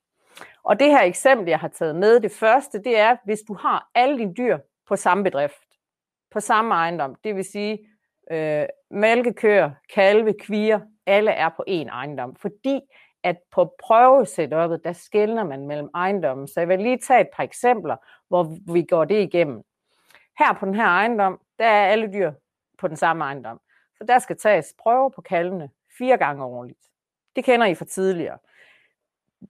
Og 0.65 0.81
det 0.81 0.91
her 0.91 1.03
eksempel, 1.03 1.49
jeg 1.49 1.59
har 1.59 1.69
taget 1.69 1.97
med, 1.97 2.21
det 2.21 2.33
første, 2.33 2.83
det 2.83 2.99
er, 2.99 3.17
hvis 3.25 3.41
du 3.49 3.55
har 3.55 3.91
alle 3.95 4.19
dine 4.19 4.35
dyr 4.35 4.59
på 4.89 4.97
samme 4.97 5.25
bedrift, 5.25 5.69
på 6.31 6.41
samme 6.41 6.75
ejendom, 6.75 7.15
det 7.25 7.37
vil 7.37 7.45
sige 7.45 7.79
øh, 8.31 8.67
mælkekøer, 8.91 9.71
kalve, 9.95 10.35
kvier, 10.41 10.81
alle 11.07 11.31
er 11.31 11.49
på 11.49 11.65
én 11.69 11.89
ejendom, 11.89 12.37
fordi 12.37 12.81
at 13.23 13.37
på 13.53 13.75
prøvesetupet, 13.83 14.85
der 14.85 14.93
skældner 14.93 15.45
man 15.45 15.67
mellem 15.67 15.89
ejendommen. 15.95 16.49
Så 16.49 16.61
jeg 16.61 16.69
vil 16.69 16.79
lige 16.79 16.99
tage 16.99 17.21
et 17.21 17.29
par 17.37 17.43
eksempler, 17.43 17.97
hvor 18.29 18.73
vi 18.73 18.83
går 18.83 19.05
det 19.05 19.23
igennem. 19.23 19.63
Her 20.39 20.53
på 20.53 20.67
den 20.67 20.75
her 20.75 20.87
ejendom, 20.87 21.41
der 21.59 21.65
er 21.65 21.87
alle 21.87 22.13
dyr 22.13 22.33
på 22.79 22.89
den 22.89 22.97
samme 22.97 23.25
ejendom. 23.25 23.61
Så 23.99 24.05
der 24.09 24.19
skal 24.19 24.37
tages 24.37 24.75
prøver 24.79 25.09
på 25.09 25.21
kalvene 25.21 25.71
fire 25.99 26.17
gange 26.17 26.45
årligt. 26.45 26.79
Det 27.37 27.45
kender 27.45 27.67
I 27.67 27.75
fra 27.75 27.85
tidligere. 27.85 28.39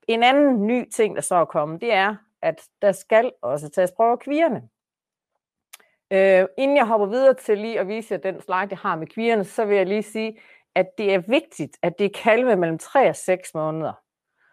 En 0.08 0.22
anden 0.22 0.66
ny 0.66 0.88
ting, 0.88 1.16
der 1.16 1.22
så 1.22 1.34
er 1.34 1.44
kommet, 1.44 1.80
det 1.80 1.92
er, 1.92 2.16
at 2.42 2.68
der 2.82 2.92
skal 2.92 3.32
også 3.42 3.68
tages 3.68 3.92
prøver 3.96 4.12
af 4.12 4.18
kvierne. 4.18 4.68
Øh, 6.10 6.46
inden 6.58 6.76
jeg 6.76 6.86
hopper 6.86 7.06
videre 7.06 7.34
til 7.34 7.58
lige 7.58 7.80
at 7.80 7.88
vise 7.88 8.14
jer 8.14 8.18
den 8.18 8.40
slide, 8.40 8.68
jeg 8.70 8.78
har 8.78 8.96
med 8.96 9.06
kvierne, 9.06 9.44
så 9.44 9.64
vil 9.64 9.76
jeg 9.76 9.86
lige 9.86 10.02
sige, 10.02 10.40
at 10.74 10.98
det 10.98 11.14
er 11.14 11.18
vigtigt, 11.18 11.78
at 11.82 11.98
det 11.98 12.04
er 12.04 12.20
kalve 12.22 12.56
mellem 12.56 12.78
3 12.78 13.08
og 13.08 13.16
6 13.16 13.54
måneder. 13.54 13.92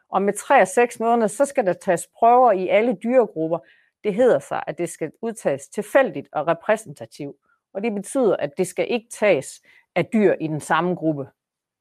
Og 0.10 0.22
med 0.22 0.34
3 0.34 0.62
og 0.62 0.68
6 0.68 1.00
måneder, 1.00 1.28
så 1.28 1.46
skal 1.46 1.66
der 1.66 1.74
tages 1.74 2.08
prøver 2.18 2.52
i 2.52 2.68
alle 2.68 2.98
dyregrupper. 3.04 3.60
Det 4.04 4.14
hedder 4.14 4.40
sig, 4.40 4.64
at 4.68 4.78
det 4.78 4.90
skal 4.90 5.12
udtages 5.22 5.68
tilfældigt 5.68 6.28
og 6.32 6.48
repræsentativt. 6.48 7.36
Og 7.74 7.84
det 7.84 7.94
betyder, 7.94 8.36
at 8.36 8.52
det 8.58 8.68
skal 8.68 8.92
ikke 8.92 9.08
tages 9.10 9.62
af 9.96 10.06
dyr 10.06 10.36
i 10.42 10.48
den 10.48 10.60
samme 10.60 10.96
gruppe. 10.96 11.28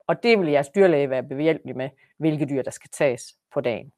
Og 0.06 0.22
det 0.22 0.38
vil 0.38 0.48
jeres 0.48 0.68
dyrlæge 0.68 1.10
være 1.10 1.22
behjælpelig 1.22 1.76
med, 1.76 1.90
hvilke 2.18 2.46
dyr, 2.46 2.62
der 2.62 2.70
skal 2.70 2.90
tages 2.90 3.34
på 3.54 3.60
dagen. 3.60 3.92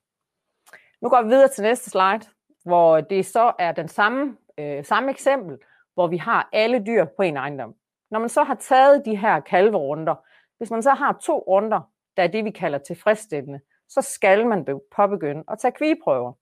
Nu 1.00 1.09
går 1.09 1.23
vi 1.23 1.28
videre 1.28 1.49
til 1.49 1.62
næste 1.62 1.90
slide, 1.90 2.30
hvor 2.64 3.00
det 3.00 3.26
så 3.26 3.52
er 3.59 3.73
den 3.73 3.88
samme, 3.88 4.37
øh, 4.59 4.85
samme 4.85 5.11
eksempel, 5.11 5.59
hvor 5.94 6.06
vi 6.06 6.16
har 6.16 6.49
alle 6.52 6.82
dyr 6.87 7.04
på 7.04 7.23
en 7.23 7.37
ejendom. 7.37 7.75
Når 8.11 8.18
man 8.18 8.28
så 8.28 8.42
har 8.42 8.54
taget 8.54 9.04
de 9.04 9.16
her 9.16 9.40
kalverunder, 9.40 10.14
hvis 10.59 10.71
man 10.71 10.82
så 10.82 10.90
har 10.90 11.18
to 11.23 11.38
runder, 11.38 11.80
der 12.16 12.23
er 12.23 12.26
det, 12.26 12.44
vi 12.44 12.50
kalder 12.50 12.78
tilfredsstillende, 12.78 13.61
så 13.88 14.02
skal 14.02 14.47
man 14.47 14.80
påbegynde 14.97 15.44
at 15.49 15.59
tage 15.59 15.73
kvigeprøver. 15.73 16.32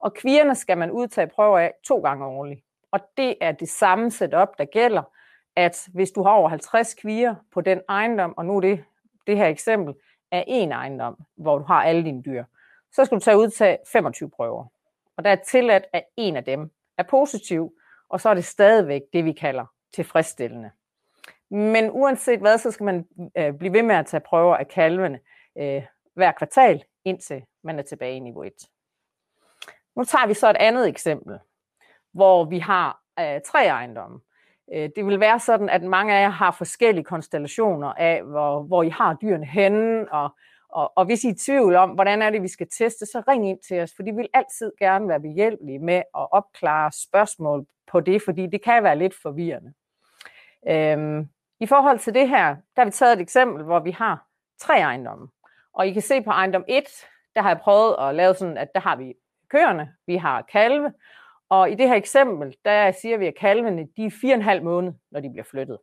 Og 0.00 0.14
kvierne 0.14 0.54
skal 0.54 0.78
man 0.78 0.90
udtage 0.90 1.26
prøver 1.26 1.58
af 1.58 1.72
to 1.84 2.00
gange 2.00 2.26
årligt. 2.26 2.64
Og 2.90 3.00
det 3.16 3.36
er 3.40 3.52
det 3.52 3.68
samme 3.68 4.10
setup, 4.10 4.48
der 4.58 4.64
gælder, 4.64 5.02
at 5.56 5.88
hvis 5.94 6.10
du 6.10 6.22
har 6.22 6.30
over 6.30 6.48
50 6.48 6.94
kvier 6.94 7.34
på 7.52 7.60
den 7.60 7.80
ejendom, 7.88 8.34
og 8.36 8.46
nu 8.46 8.56
er 8.56 8.60
det, 8.60 8.84
det 9.26 9.36
her 9.36 9.46
eksempel 9.46 9.94
er 10.30 10.44
en 10.46 10.72
ejendom, 10.72 11.16
hvor 11.36 11.58
du 11.58 11.64
har 11.64 11.82
alle 11.82 12.04
dine 12.04 12.22
dyr, 12.22 12.44
så 12.92 13.04
skal 13.04 13.18
du 13.18 13.20
tage 13.20 13.38
udtage 13.38 13.78
25 13.92 14.30
prøver. 14.30 14.64
Og 15.16 15.24
der 15.24 15.30
er 15.30 15.36
tilladt, 15.36 15.84
at 15.92 16.04
en 16.16 16.36
af 16.36 16.44
dem 16.44 16.70
er 16.98 17.02
positiv, 17.02 17.72
og 18.08 18.20
så 18.20 18.28
er 18.28 18.34
det 18.34 18.44
stadigvæk 18.44 19.02
det, 19.12 19.24
vi 19.24 19.32
kalder 19.32 19.66
tilfredsstillende. 19.94 20.70
Men 21.50 21.90
uanset 21.90 22.40
hvad, 22.40 22.58
så 22.58 22.70
skal 22.70 22.84
man 22.84 23.06
øh, 23.36 23.52
blive 23.54 23.72
ved 23.72 23.82
med 23.82 23.94
at 23.94 24.06
tage 24.06 24.20
prøver 24.20 24.56
af 24.56 24.68
kalvene 24.68 25.20
øh, 25.58 25.82
hver 26.14 26.32
kvartal, 26.32 26.84
indtil 27.04 27.42
man 27.62 27.78
er 27.78 27.82
tilbage 27.82 28.16
i 28.16 28.18
niveau 28.18 28.42
1. 28.42 28.52
Nu 29.96 30.04
tager 30.04 30.26
vi 30.26 30.34
så 30.34 30.50
et 30.50 30.56
andet 30.56 30.88
eksempel, 30.88 31.38
hvor 32.12 32.44
vi 32.44 32.58
har 32.58 33.02
øh, 33.20 33.40
tre 33.46 33.66
ejendomme. 33.66 34.20
Øh, 34.74 34.90
det 34.96 35.06
vil 35.06 35.20
være 35.20 35.40
sådan, 35.40 35.68
at 35.68 35.82
mange 35.82 36.14
af 36.14 36.22
jer 36.22 36.28
har 36.28 36.50
forskellige 36.50 37.04
konstellationer 37.04 37.92
af, 37.92 38.22
hvor, 38.22 38.62
hvor 38.62 38.82
I 38.82 38.88
har 38.88 39.14
dyrene 39.22 39.46
henne, 39.46 40.12
og, 40.12 40.30
og, 40.68 40.92
og 40.96 41.04
hvis 41.04 41.24
I 41.24 41.28
er 41.28 41.32
i 41.32 41.36
tvivl 41.36 41.74
om, 41.74 41.90
hvordan 41.90 42.22
er 42.22 42.30
det, 42.30 42.42
vi 42.42 42.48
skal 42.48 42.68
teste, 42.78 43.06
så 43.06 43.22
ring 43.28 43.48
ind 43.48 43.58
til 43.68 43.80
os, 43.80 43.92
for 43.96 44.02
vi 44.02 44.10
vil 44.10 44.28
altid 44.34 44.72
gerne 44.78 45.08
være 45.08 45.20
behjælpelige 45.20 45.78
med 45.78 45.96
at 45.96 46.32
opklare 46.32 46.90
spørgsmål 47.08 47.66
på 47.90 48.00
det, 48.00 48.22
fordi 48.22 48.46
det 48.46 48.64
kan 48.64 48.82
være 48.82 48.98
lidt 48.98 49.14
forvirrende. 49.22 49.72
Øhm, 50.68 51.28
I 51.60 51.66
forhold 51.66 51.98
til 51.98 52.14
det 52.14 52.28
her, 52.28 52.46
der 52.46 52.82
har 52.82 52.84
vi 52.84 52.90
taget 52.90 53.12
et 53.12 53.20
eksempel, 53.20 53.64
hvor 53.64 53.80
vi 53.80 53.90
har 53.90 54.26
tre 54.60 54.80
ejendomme. 54.80 55.28
Og 55.72 55.86
I 55.86 55.92
kan 55.92 56.02
se 56.02 56.22
på 56.22 56.30
ejendom 56.30 56.64
1, 56.68 56.84
der 57.34 57.42
har 57.42 57.48
jeg 57.50 57.58
prøvet 57.58 57.96
at 57.98 58.14
lave 58.14 58.34
sådan, 58.34 58.58
at 58.58 58.68
der 58.74 58.80
har 58.80 58.96
vi 58.96 59.14
køerne, 59.48 59.92
vi 60.06 60.16
har 60.16 60.42
kalve, 60.42 60.92
og 61.50 61.70
i 61.70 61.74
det 61.74 61.88
her 61.88 61.94
eksempel, 61.94 62.56
der 62.64 62.92
siger 62.92 63.16
vi, 63.16 63.26
at 63.26 63.34
kalvene 63.34 63.88
de 63.96 64.06
er 64.06 64.10
fire 64.20 64.32
og 64.32 64.36
en 64.36 64.42
halv 64.42 64.62
måned, 64.62 64.92
når 65.10 65.20
de 65.20 65.30
bliver 65.30 65.44
flyttet. 65.44 65.78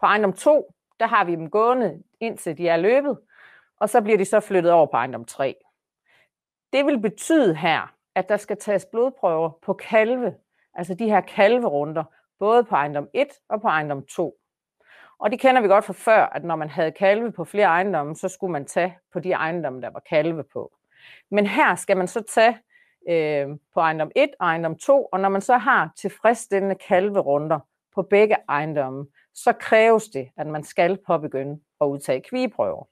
På 0.00 0.06
ejendom 0.06 0.32
2, 0.32 0.74
der 1.00 1.06
har 1.06 1.24
vi 1.24 1.32
dem 1.32 1.50
gående, 1.50 2.02
indtil 2.20 2.58
de 2.58 2.68
er 2.68 2.76
løbet, 2.76 3.18
og 3.80 3.88
så 3.88 4.00
bliver 4.00 4.18
de 4.18 4.24
så 4.24 4.40
flyttet 4.40 4.72
over 4.72 4.86
på 4.86 4.96
ejendom 4.96 5.24
3. 5.24 5.56
Det 6.72 6.86
vil 6.86 7.00
betyde 7.00 7.54
her, 7.54 7.94
at 8.14 8.28
der 8.28 8.36
skal 8.36 8.56
tages 8.56 8.86
blodprøver 8.86 9.50
på 9.62 9.72
kalve, 9.74 10.34
altså 10.74 10.94
de 10.94 11.08
her 11.08 11.20
kalverunder, 11.20 12.04
både 12.38 12.64
på 12.64 12.74
ejendom 12.74 13.08
1 13.14 13.28
og 13.48 13.60
på 13.60 13.68
ejendom 13.68 14.06
2. 14.06 14.38
Og 15.18 15.30
det 15.30 15.40
kender 15.40 15.62
vi 15.62 15.68
godt 15.68 15.84
fra 15.84 15.92
før, 15.92 16.26
at 16.26 16.44
når 16.44 16.56
man 16.56 16.70
havde 16.70 16.92
kalve 16.92 17.32
på 17.32 17.44
flere 17.44 17.66
ejendomme, 17.66 18.16
så 18.16 18.28
skulle 18.28 18.52
man 18.52 18.64
tage 18.64 18.98
på 19.12 19.20
de 19.20 19.32
ejendomme, 19.32 19.82
der 19.82 19.90
var 19.90 20.00
kalve 20.00 20.44
på. 20.44 20.72
Men 21.30 21.46
her 21.46 21.74
skal 21.74 21.96
man 21.96 22.08
så 22.08 22.22
tage 22.22 22.58
øh, 23.08 23.48
på 23.74 23.80
ejendom 23.80 24.10
1 24.16 24.30
og 24.40 24.46
ejendom 24.46 24.78
2, 24.78 25.04
og 25.04 25.20
når 25.20 25.28
man 25.28 25.40
så 25.40 25.56
har 25.56 25.92
tilfredsstillende 25.96 26.74
kalverunder 26.74 27.58
på 27.94 28.02
begge 28.02 28.36
ejendomme, 28.48 29.06
så 29.34 29.52
kræves 29.52 30.08
det, 30.08 30.28
at 30.36 30.46
man 30.46 30.64
skal 30.64 30.98
påbegynde 31.06 31.60
at 31.80 31.86
udtage 31.86 32.20
kvigeprøver. 32.20 32.88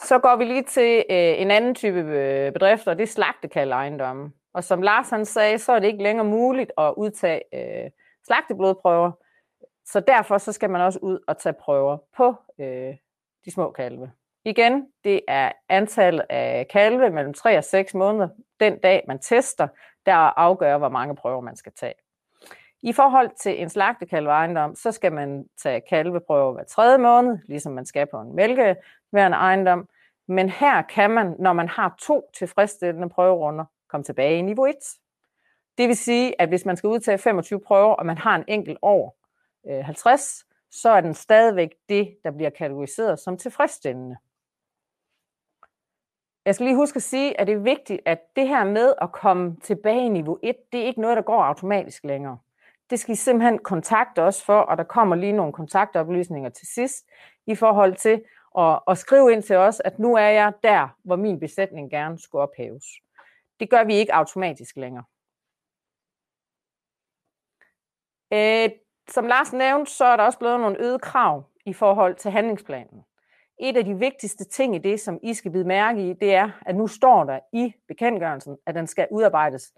Så 0.00 0.18
går 0.18 0.36
vi 0.36 0.44
lige 0.44 0.62
til 0.62 1.04
øh, 1.10 1.40
en 1.40 1.50
anden 1.50 1.74
type 1.74 1.98
øh, 1.98 2.04
bedrifter, 2.04 2.50
bedrifter, 2.52 2.94
det 2.94 3.02
er 3.02 3.06
slagtekald 3.06 3.72
ejendomme. 3.72 4.32
Og 4.52 4.64
som 4.64 4.82
Lars 4.82 5.10
han 5.10 5.24
sagde, 5.24 5.58
så 5.58 5.72
er 5.72 5.78
det 5.78 5.86
ikke 5.86 6.02
længere 6.02 6.26
muligt 6.26 6.72
at 6.78 6.94
udtage 6.96 7.42
øh, 7.54 7.90
slagteblodprøver, 8.26 9.12
så 9.84 10.00
derfor 10.00 10.38
så 10.38 10.52
skal 10.52 10.70
man 10.70 10.80
også 10.80 10.98
ud 11.02 11.18
og 11.28 11.38
tage 11.38 11.52
prøver 11.52 11.98
på 12.16 12.34
øh, 12.58 12.96
de 13.44 13.50
små 13.50 13.70
kalve. 13.70 14.10
Igen, 14.48 14.86
det 15.04 15.20
er 15.28 15.52
antallet 15.68 16.24
af 16.30 16.66
kalve 16.70 17.10
mellem 17.10 17.34
3 17.34 17.58
og 17.58 17.64
6 17.64 17.94
måneder, 17.94 18.28
den 18.60 18.78
dag 18.78 19.04
man 19.08 19.18
tester, 19.18 19.68
der 20.06 20.14
afgør, 20.14 20.78
hvor 20.78 20.88
mange 20.88 21.16
prøver 21.16 21.40
man 21.40 21.56
skal 21.56 21.72
tage. 21.72 21.94
I 22.82 22.92
forhold 22.92 23.30
til 23.40 23.62
en 23.62 23.68
slagtekalveejendom, 23.68 24.74
så 24.74 24.92
skal 24.92 25.12
man 25.12 25.46
tage 25.62 25.80
kalveprøver 25.80 26.52
hver 26.52 26.64
tredje 26.64 26.98
måned, 26.98 27.38
ligesom 27.48 27.72
man 27.72 27.86
skal 27.86 28.06
på 28.06 28.20
en 28.20 28.36
mælkeværende 28.36 29.36
ejendom. 29.36 29.88
Men 30.28 30.48
her 30.48 30.82
kan 30.82 31.10
man, 31.10 31.36
når 31.38 31.52
man 31.52 31.68
har 31.68 31.94
to 31.98 32.30
tilfredsstillende 32.38 33.08
prøverunder, 33.08 33.64
komme 33.88 34.04
tilbage 34.04 34.38
i 34.38 34.42
niveau 34.42 34.66
1. 34.66 34.74
Det 35.78 35.88
vil 35.88 35.96
sige, 35.96 36.40
at 36.40 36.48
hvis 36.48 36.64
man 36.64 36.76
skal 36.76 36.88
udtage 36.88 37.18
25 37.18 37.60
prøver, 37.60 37.94
og 37.94 38.06
man 38.06 38.18
har 38.18 38.36
en 38.36 38.44
enkelt 38.48 38.78
over 38.82 39.10
50, 39.82 40.44
øh, 40.44 40.54
så 40.70 40.90
er 40.90 41.00
den 41.00 41.14
stadigvæk 41.14 41.70
det, 41.88 42.16
der 42.24 42.30
bliver 42.30 42.50
kategoriseret 42.50 43.18
som 43.18 43.36
tilfredsstillende. 43.36 44.16
Jeg 46.48 46.54
skal 46.54 46.64
lige 46.64 46.76
huske 46.76 46.96
at 46.96 47.02
sige, 47.02 47.40
at 47.40 47.46
det 47.46 47.54
er 47.54 47.58
vigtigt, 47.58 48.00
at 48.04 48.36
det 48.36 48.48
her 48.48 48.64
med 48.64 48.94
at 49.00 49.12
komme 49.12 49.56
tilbage 49.56 50.06
i 50.06 50.08
niveau 50.08 50.38
1, 50.42 50.56
det 50.72 50.80
er 50.80 50.84
ikke 50.84 51.00
noget, 51.00 51.16
der 51.16 51.22
går 51.22 51.42
automatisk 51.42 52.04
længere. 52.04 52.38
Det 52.90 53.00
skal 53.00 53.12
I 53.12 53.16
simpelthen 53.16 53.58
kontakte 53.58 54.22
os 54.22 54.44
for, 54.44 54.60
og 54.60 54.76
der 54.76 54.84
kommer 54.84 55.16
lige 55.16 55.32
nogle 55.32 55.52
kontaktoplysninger 55.52 56.50
til 56.50 56.68
sidst 56.68 57.06
i 57.46 57.54
forhold 57.54 57.96
til 57.96 58.22
at, 58.58 58.80
at 58.88 58.98
skrive 58.98 59.32
ind 59.32 59.42
til 59.42 59.56
os, 59.56 59.80
at 59.84 59.98
nu 59.98 60.16
er 60.16 60.28
jeg 60.28 60.52
der, 60.62 60.88
hvor 61.04 61.16
min 61.16 61.40
besætning 61.40 61.90
gerne 61.90 62.18
skulle 62.18 62.42
ophæves. 62.42 62.84
Det 63.60 63.70
gør 63.70 63.84
vi 63.84 63.94
ikke 63.94 64.14
automatisk 64.14 64.76
længere. 64.76 65.04
Øh, 68.32 68.70
som 69.08 69.26
Lars 69.26 69.52
nævnte, 69.52 69.92
så 69.92 70.04
er 70.04 70.16
der 70.16 70.24
også 70.24 70.38
blevet 70.38 70.60
nogle 70.60 70.80
øgede 70.80 70.98
krav 70.98 71.44
i 71.66 71.72
forhold 71.72 72.14
til 72.14 72.30
handlingsplanen. 72.30 73.04
Et 73.60 73.76
af 73.76 73.84
de 73.84 73.98
vigtigste 73.98 74.44
ting 74.44 74.74
i 74.74 74.78
det, 74.78 75.00
som 75.00 75.18
I 75.22 75.34
skal 75.34 75.50
bide 75.50 75.64
mærke 75.64 76.10
i, 76.10 76.12
det 76.12 76.34
er, 76.34 76.50
at 76.66 76.76
nu 76.76 76.86
står 76.86 77.24
der 77.24 77.40
i 77.52 77.74
bekendtgørelsen, 77.88 78.56
at 78.66 78.74
den 78.74 78.86
skal 78.86 79.06
udarbejdes 79.10 79.72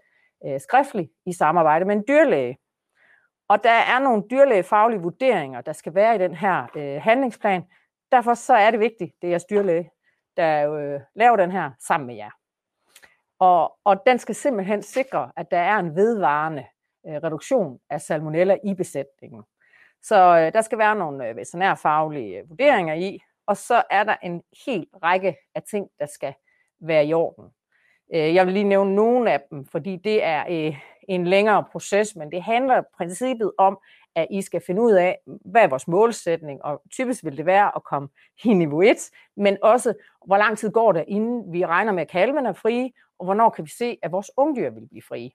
øh, 0.45 0.59
skriftligt 0.59 1.11
i 1.25 1.33
samarbejde 1.33 1.85
med 1.85 1.95
en 1.95 2.03
dyrlæge. 2.07 2.57
Og 3.49 3.63
der 3.63 3.71
er 3.71 3.99
nogle 3.99 4.23
dyrlægefaglige 4.31 5.01
vurderinger, 5.01 5.61
der 5.61 5.73
skal 5.73 5.95
være 5.95 6.15
i 6.15 6.17
den 6.17 6.35
her 6.35 6.67
øh, 6.75 7.01
handlingsplan. 7.01 7.63
Derfor 8.11 8.33
så 8.33 8.53
er 8.53 8.71
det 8.71 8.79
vigtigt, 8.79 9.13
det 9.21 9.27
er 9.27 9.31
jeres 9.31 9.45
dyrlæge, 9.45 9.89
der 10.37 10.73
øh, 10.73 10.99
laver 11.15 11.35
den 11.35 11.51
her 11.51 11.71
sammen 11.79 12.07
med 12.07 12.15
jer. 12.15 12.29
Og, 13.39 13.77
og 13.83 14.03
den 14.05 14.19
skal 14.19 14.35
simpelthen 14.35 14.81
sikre, 14.81 15.31
at 15.35 15.51
der 15.51 15.57
er 15.57 15.77
en 15.77 15.95
vedvarende 15.95 16.65
øh, 17.07 17.13
reduktion 17.13 17.79
af 17.89 18.01
salmonella 18.01 18.57
i 18.63 18.73
besætningen. 18.73 19.43
Så 20.03 20.15
øh, 20.15 20.53
der 20.53 20.61
skal 20.61 20.77
være 20.77 20.95
nogle 20.95 21.27
øh, 21.27 21.35
veterinærfaglige 21.35 22.39
øh, 22.39 22.49
vurderinger 22.49 22.93
i, 22.93 23.19
og 23.51 23.57
så 23.57 23.83
er 23.89 24.03
der 24.03 24.15
en 24.23 24.41
hel 24.65 24.87
række 25.03 25.37
af 25.55 25.63
ting, 25.63 25.87
der 25.99 26.05
skal 26.05 26.33
være 26.79 27.05
i 27.05 27.13
orden. 27.13 27.45
Øh, 28.13 28.35
jeg 28.35 28.45
vil 28.45 28.53
lige 28.53 28.63
nævne 28.63 28.95
nogle 28.95 29.31
af 29.31 29.41
dem, 29.49 29.65
fordi 29.65 29.95
det 29.95 30.23
er 30.23 30.45
øh, 30.49 30.79
en 31.09 31.27
længere 31.27 31.65
proces, 31.71 32.15
men 32.15 32.31
det 32.31 32.43
handler 32.43 32.81
i 32.81 32.83
princippet 32.97 33.51
om, 33.57 33.79
at 34.15 34.27
I 34.29 34.41
skal 34.41 34.61
finde 34.67 34.81
ud 34.81 34.91
af, 34.91 35.17
hvad 35.45 35.61
er 35.61 35.67
vores 35.67 35.87
målsætning, 35.87 36.65
og 36.65 36.81
typisk 36.91 37.25
vil 37.25 37.37
det 37.37 37.45
være 37.45 37.71
at 37.75 37.83
komme 37.83 38.09
i 38.43 38.53
niveau 38.53 38.81
1, 38.81 38.97
men 39.37 39.57
også, 39.61 39.93
hvor 40.25 40.37
lang 40.37 40.57
tid 40.57 40.71
går 40.71 40.91
det, 40.91 41.05
inden 41.07 41.53
vi 41.53 41.65
regner 41.65 41.91
med, 41.91 42.01
at 42.01 42.09
kalven 42.09 42.45
er 42.45 42.53
frie, 42.53 42.91
og 43.19 43.25
hvornår 43.25 43.49
kan 43.49 43.65
vi 43.65 43.69
se, 43.69 43.97
at 44.01 44.11
vores 44.11 44.31
ungdyr 44.37 44.69
vil 44.69 44.87
blive 44.87 45.03
frie. 45.07 45.31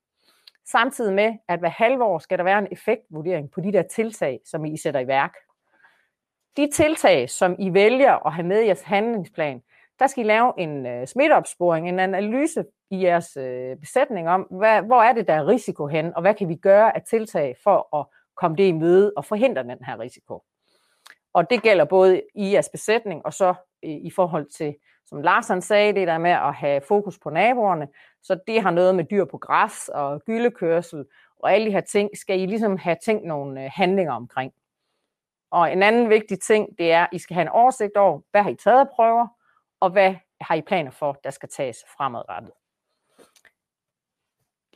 Samtidig 0.64 1.14
med, 1.14 1.34
at 1.48 1.58
hver 1.58 1.68
halvår 1.68 2.18
skal 2.18 2.38
der 2.38 2.44
være 2.44 2.58
en 2.58 2.68
effektvurdering 2.70 3.50
på 3.50 3.60
de 3.60 3.72
der 3.72 3.82
tiltag, 3.82 4.40
som 4.44 4.64
I 4.64 4.76
sætter 4.76 5.00
i 5.00 5.06
værk. 5.06 5.34
De 6.56 6.70
tiltag, 6.72 7.30
som 7.30 7.56
I 7.58 7.74
vælger 7.74 8.26
at 8.26 8.32
have 8.32 8.46
med 8.46 8.62
i 8.62 8.66
jeres 8.66 8.82
handlingsplan, 8.82 9.62
der 9.98 10.06
skal 10.06 10.24
I 10.24 10.26
lave 10.26 10.52
en 10.58 10.86
øh, 10.86 11.06
smitteopsporing, 11.06 11.88
en 11.88 11.98
analyse 11.98 12.64
i 12.90 13.02
jeres 13.02 13.36
øh, 13.36 13.76
besætning 13.76 14.28
om, 14.28 14.42
hvad, 14.42 14.82
hvor 14.82 15.02
er 15.02 15.12
det, 15.12 15.28
der 15.28 15.34
er 15.34 15.46
risiko 15.46 15.86
hen, 15.86 16.14
og 16.14 16.20
hvad 16.20 16.34
kan 16.34 16.48
vi 16.48 16.54
gøre 16.54 16.96
af 16.96 17.02
tiltag 17.02 17.56
for 17.64 17.96
at 17.96 18.06
komme 18.36 18.56
det 18.56 18.64
i 18.64 18.72
møde 18.72 19.12
og 19.16 19.24
forhindre 19.24 19.62
den 19.62 19.84
her 19.86 20.00
risiko. 20.00 20.42
Og 21.34 21.50
det 21.50 21.62
gælder 21.62 21.84
både 21.84 22.22
i 22.34 22.52
jeres 22.52 22.68
besætning 22.68 23.26
og 23.26 23.32
så 23.32 23.54
i, 23.82 23.92
i 23.92 24.10
forhold 24.10 24.46
til, 24.50 24.74
som 25.06 25.22
Larsen 25.22 25.62
sagde, 25.62 25.92
det 25.92 26.08
der 26.08 26.18
med 26.18 26.30
at 26.30 26.54
have 26.54 26.80
fokus 26.80 27.18
på 27.18 27.30
naboerne. 27.30 27.88
Så 28.22 28.38
det 28.46 28.62
har 28.62 28.70
noget 28.70 28.94
med 28.94 29.04
dyr 29.04 29.24
på 29.24 29.38
græs 29.38 29.88
og 29.88 30.22
gyldekørsel 30.26 31.04
og 31.38 31.52
alle 31.52 31.66
de 31.66 31.72
her 31.72 31.80
ting, 31.80 32.10
skal 32.14 32.40
I 32.40 32.46
ligesom 32.46 32.76
have 32.76 32.96
tænkt 33.04 33.24
nogle 33.24 33.64
øh, 33.64 33.70
handlinger 33.74 34.12
omkring. 34.12 34.52
Og 35.50 35.72
en 35.72 35.82
anden 35.82 36.10
vigtig 36.10 36.40
ting, 36.40 36.78
det 36.78 36.92
er, 36.92 37.02
at 37.02 37.08
I 37.12 37.18
skal 37.18 37.34
have 37.34 37.42
en 37.42 37.48
oversigt 37.48 37.96
over, 37.96 38.20
hvad 38.30 38.42
har 38.42 38.50
I 38.50 38.54
taget 38.54 38.80
af 38.80 38.88
prøver, 38.88 39.26
og 39.80 39.90
hvad 39.90 40.14
har 40.40 40.54
I 40.54 40.60
planer 40.60 40.90
for, 40.90 41.18
der 41.24 41.30
skal 41.30 41.48
tages 41.48 41.76
fremadrettet. 41.96 42.52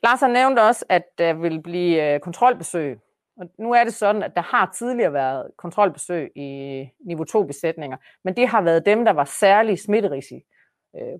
Lars 0.03 0.21
har 0.21 0.29
nævnt 0.29 0.59
også, 0.59 0.85
at 0.89 1.19
der 1.19 1.33
vil 1.33 1.62
blive 1.62 2.15
øh, 2.15 2.21
kontrolbesøg. 2.21 2.99
Og 3.37 3.50
nu 3.59 3.73
er 3.73 3.85
det 3.85 3.95
sådan, 3.95 4.23
at 4.23 4.35
der 4.37 4.43
har 4.43 4.71
tidligere 4.79 5.12
været 5.12 5.50
kontrolbesøg 5.57 6.33
i 6.37 6.89
niveau 7.00 7.25
2 7.25 7.43
besætninger, 7.43 7.97
men 8.25 8.37
det 8.37 8.49
har 8.49 8.61
været 8.61 8.87
dem, 8.87 9.05
der 9.05 9.12
var 9.12 9.25
særlig 9.25 9.79
smitterisiko. 9.79 10.47
Øh, 10.97 11.19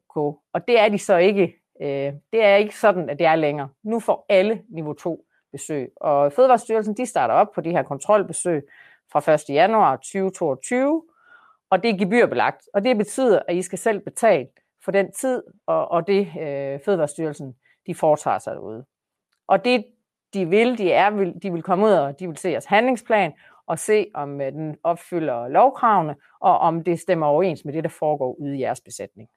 og 0.53 0.69
det 0.69 0.81
er 0.81 0.89
de 0.89 0.99
så 0.99 1.17
ikke. 1.17 1.57
Øh, 1.83 2.13
det 2.33 2.45
er 2.45 2.57
ikke 2.57 2.79
sådan, 2.79 3.11
at 3.11 3.19
det 3.19 3.27
er 3.27 3.37
længere. 3.37 3.69
Nu 3.83 4.01
får 4.01 4.27
alle 4.29 4.63
niveau 4.69 4.93
2 4.93 5.25
besøg. 5.53 5.93
Og 5.97 6.33
Fødevarestyrelsen 6.33 6.97
de 6.97 7.07
starter 7.07 7.35
op 7.35 7.53
på 7.55 7.61
de 7.61 7.71
her 7.71 7.83
kontrolbesøg 7.83 8.69
fra 9.13 9.33
1. 9.33 9.41
januar 9.49 9.97
2022, 9.97 11.05
og 11.71 11.83
det 11.83 11.91
er 11.91 11.99
gebyrbelagt. 11.99 12.69
Og 12.75 12.85
det 12.85 12.99
betyder, 12.99 13.41
at 13.49 13.57
I 13.57 13.63
skal 13.63 13.79
selv 13.79 14.01
betale 14.01 14.49
for 14.85 14.91
den 14.91 15.13
tid 15.13 15.43
og, 15.67 15.91
og 15.91 16.07
det 16.07 16.21
øh, 16.41 16.81
Fødevarestyrelsen 16.85 17.57
de 17.87 17.95
foretager 17.95 18.39
sig 18.39 18.55
derude. 18.55 18.85
Og 19.49 19.65
det 19.65 19.85
de 20.35 20.49
vil, 20.49 20.79
de, 20.79 20.93
er, 20.93 21.11
de 21.43 21.53
vil 21.53 21.63
komme 21.63 21.87
ud 21.87 21.91
og 21.91 22.21
de 22.21 22.27
vil 22.27 22.37
se 22.37 22.49
jeres 22.49 22.65
handlingsplan 22.65 23.33
og 23.67 23.79
se, 23.79 24.07
om 24.15 24.41
øh, 24.41 24.53
den 24.53 24.77
opfylder 24.83 25.49
lovkravene, 25.49 26.17
og 26.41 26.59
om 26.59 26.85
det 26.85 27.01
stemmer 27.01 27.27
overens 27.27 27.65
med 27.65 27.73
det, 27.73 27.85
der 27.85 27.91
foregår 27.91 28.35
ude 28.41 28.57
i 28.57 28.61
jeres 28.61 28.81
besætning. 28.81 29.29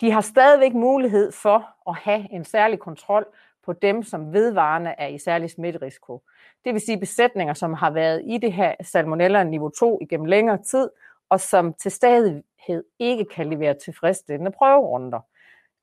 De 0.00 0.10
har 0.10 0.20
stadigvæk 0.20 0.74
mulighed 0.74 1.32
for 1.32 1.90
at 1.90 1.96
have 1.96 2.32
en 2.32 2.44
særlig 2.44 2.78
kontrol 2.78 3.26
på 3.64 3.72
dem, 3.72 4.02
som 4.02 4.32
vedvarende 4.32 4.94
er 4.98 5.06
i 5.06 5.18
særlig 5.18 5.50
smitterisiko. 5.50 6.22
Det 6.64 6.72
vil 6.72 6.80
sige 6.80 7.00
besætninger, 7.00 7.54
som 7.54 7.74
har 7.74 7.90
været 7.90 8.22
i 8.26 8.38
det 8.38 8.52
her 8.52 8.74
salmonella 8.82 9.44
niveau 9.44 9.68
2 9.68 9.98
igennem 10.02 10.26
længere 10.26 10.62
tid, 10.62 10.90
og 11.30 11.40
som 11.40 11.74
til 11.74 11.90
stadighed 11.90 12.84
ikke 12.98 13.24
kan 13.24 13.50
levere 13.50 13.74
tilfredsstillende 13.74 14.50
prøverunder. 14.50 15.20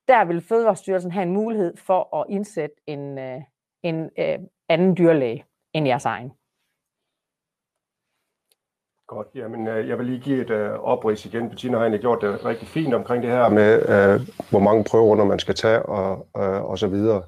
Der 0.08 0.24
vil 0.24 0.40
Fødevarestyrelsen 0.40 1.10
have 1.10 1.22
en 1.22 1.32
mulighed 1.32 1.76
for 1.76 2.16
at 2.16 2.26
indsætte 2.28 2.76
en, 2.86 3.18
øh, 3.18 3.40
en, 3.82 4.10
en 4.16 4.48
anden 4.68 4.96
dyrlæge 4.96 5.44
end 5.72 5.86
jeres 5.86 6.04
egen. 6.04 6.32
Godt, 9.06 9.28
jamen 9.34 9.68
øh, 9.68 9.88
jeg 9.88 9.98
vil 9.98 10.06
lige 10.06 10.20
give 10.20 10.42
et 10.42 10.50
øh, 10.50 10.72
oprids 10.72 11.26
igen. 11.26 11.48
Bettina 11.48 11.76
har 11.76 11.84
egentlig 11.84 12.00
gjort 12.00 12.20
det 12.20 12.44
rigtig 12.44 12.68
fint 12.68 12.94
omkring 12.94 13.22
det 13.22 13.30
her 13.30 13.48
med, 13.48 13.72
øh, 13.74 14.20
hvor 14.50 14.58
mange 14.58 14.84
prøverunder 14.84 15.24
man 15.24 15.38
skal 15.38 15.54
tage 15.54 15.82
og, 15.82 16.26
øh, 16.36 16.64
og 16.64 16.78
så 16.78 16.86
videre. 16.86 17.22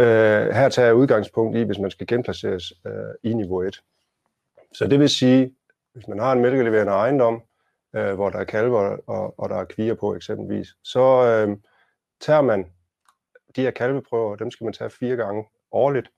Øh, 0.00 0.54
her 0.54 0.68
tager 0.68 0.86
jeg 0.86 0.94
udgangspunkt 0.94 1.56
i, 1.56 1.62
hvis 1.62 1.78
man 1.78 1.90
skal 1.90 2.06
genplaceres 2.06 2.72
øh, 2.86 3.30
i 3.30 3.34
niveau 3.34 3.62
1. 3.62 3.80
Så 4.72 4.86
det 4.86 5.00
vil 5.00 5.08
sige, 5.08 5.54
hvis 5.92 6.08
man 6.08 6.18
har 6.18 6.32
en 6.32 6.42
mælkeleverende 6.42 6.92
ejendom, 6.92 7.42
øh, 7.96 8.14
hvor 8.14 8.30
der 8.30 8.38
er 8.38 8.44
kalver 8.44 8.96
og, 9.06 9.38
og 9.38 9.48
der 9.48 9.56
er 9.56 9.64
kvier 9.64 9.94
på 9.94 10.14
eksempelvis, 10.14 10.68
så 10.84 11.00
øh, 11.00 11.56
tager 12.20 12.42
man 12.42 12.66
de 13.56 13.62
her 13.62 13.70
kalveprøver, 13.70 14.36
dem 14.36 14.50
skal 14.50 14.64
man 14.64 14.72
tage 14.72 14.90
fire 14.90 15.16
gange 15.16 15.44
årligt. 15.72 16.10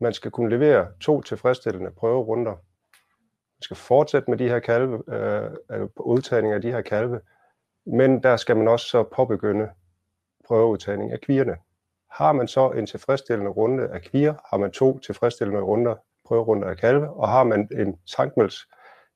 Man 0.00 0.12
skal 0.12 0.30
kunne 0.30 0.50
levere 0.50 0.88
to 1.00 1.22
tilfredsstillende 1.22 1.90
prøverunder 1.90 2.56
man 3.60 3.64
skal 3.64 3.76
fortsætte 3.76 4.30
med 4.30 4.38
de 4.38 4.48
her 4.48 4.58
kalve, 4.58 5.14
øh, 5.14 5.50
øh 5.70 5.88
på 5.96 6.02
udtagning 6.02 6.54
af 6.54 6.62
de 6.62 6.70
her 6.70 6.80
kalve, 6.80 7.20
men 7.86 8.22
der 8.22 8.36
skal 8.36 8.56
man 8.56 8.68
også 8.68 8.86
så 8.86 9.02
påbegynde 9.02 9.68
prøveudtagning 10.44 11.12
af 11.12 11.20
kvierne. 11.20 11.56
Har 12.12 12.32
man 12.32 12.48
så 12.48 12.70
en 12.70 12.86
tilfredsstillende 12.86 13.50
runde 13.50 13.88
af 13.88 14.02
kvier, 14.02 14.34
har 14.50 14.56
man 14.56 14.70
to 14.70 14.98
tilfredsstillende 14.98 15.60
runder, 15.60 15.96
prøverunder 16.24 16.68
af 16.68 16.76
kalve, 16.76 17.10
og 17.10 17.28
har 17.28 17.44
man 17.44 17.68
en 17.72 17.98
tankmels 18.16 18.56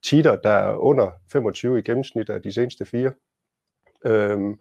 titer, 0.05 0.37
der 0.37 0.51
er 0.51 0.77
under 0.77 1.11
25 1.33 1.79
i 1.79 1.83
gennemsnit 1.83 2.31
af 2.31 2.43
de 2.43 2.53
seneste 2.53 2.87
fire, 2.87 3.13
øhm, 4.07 4.61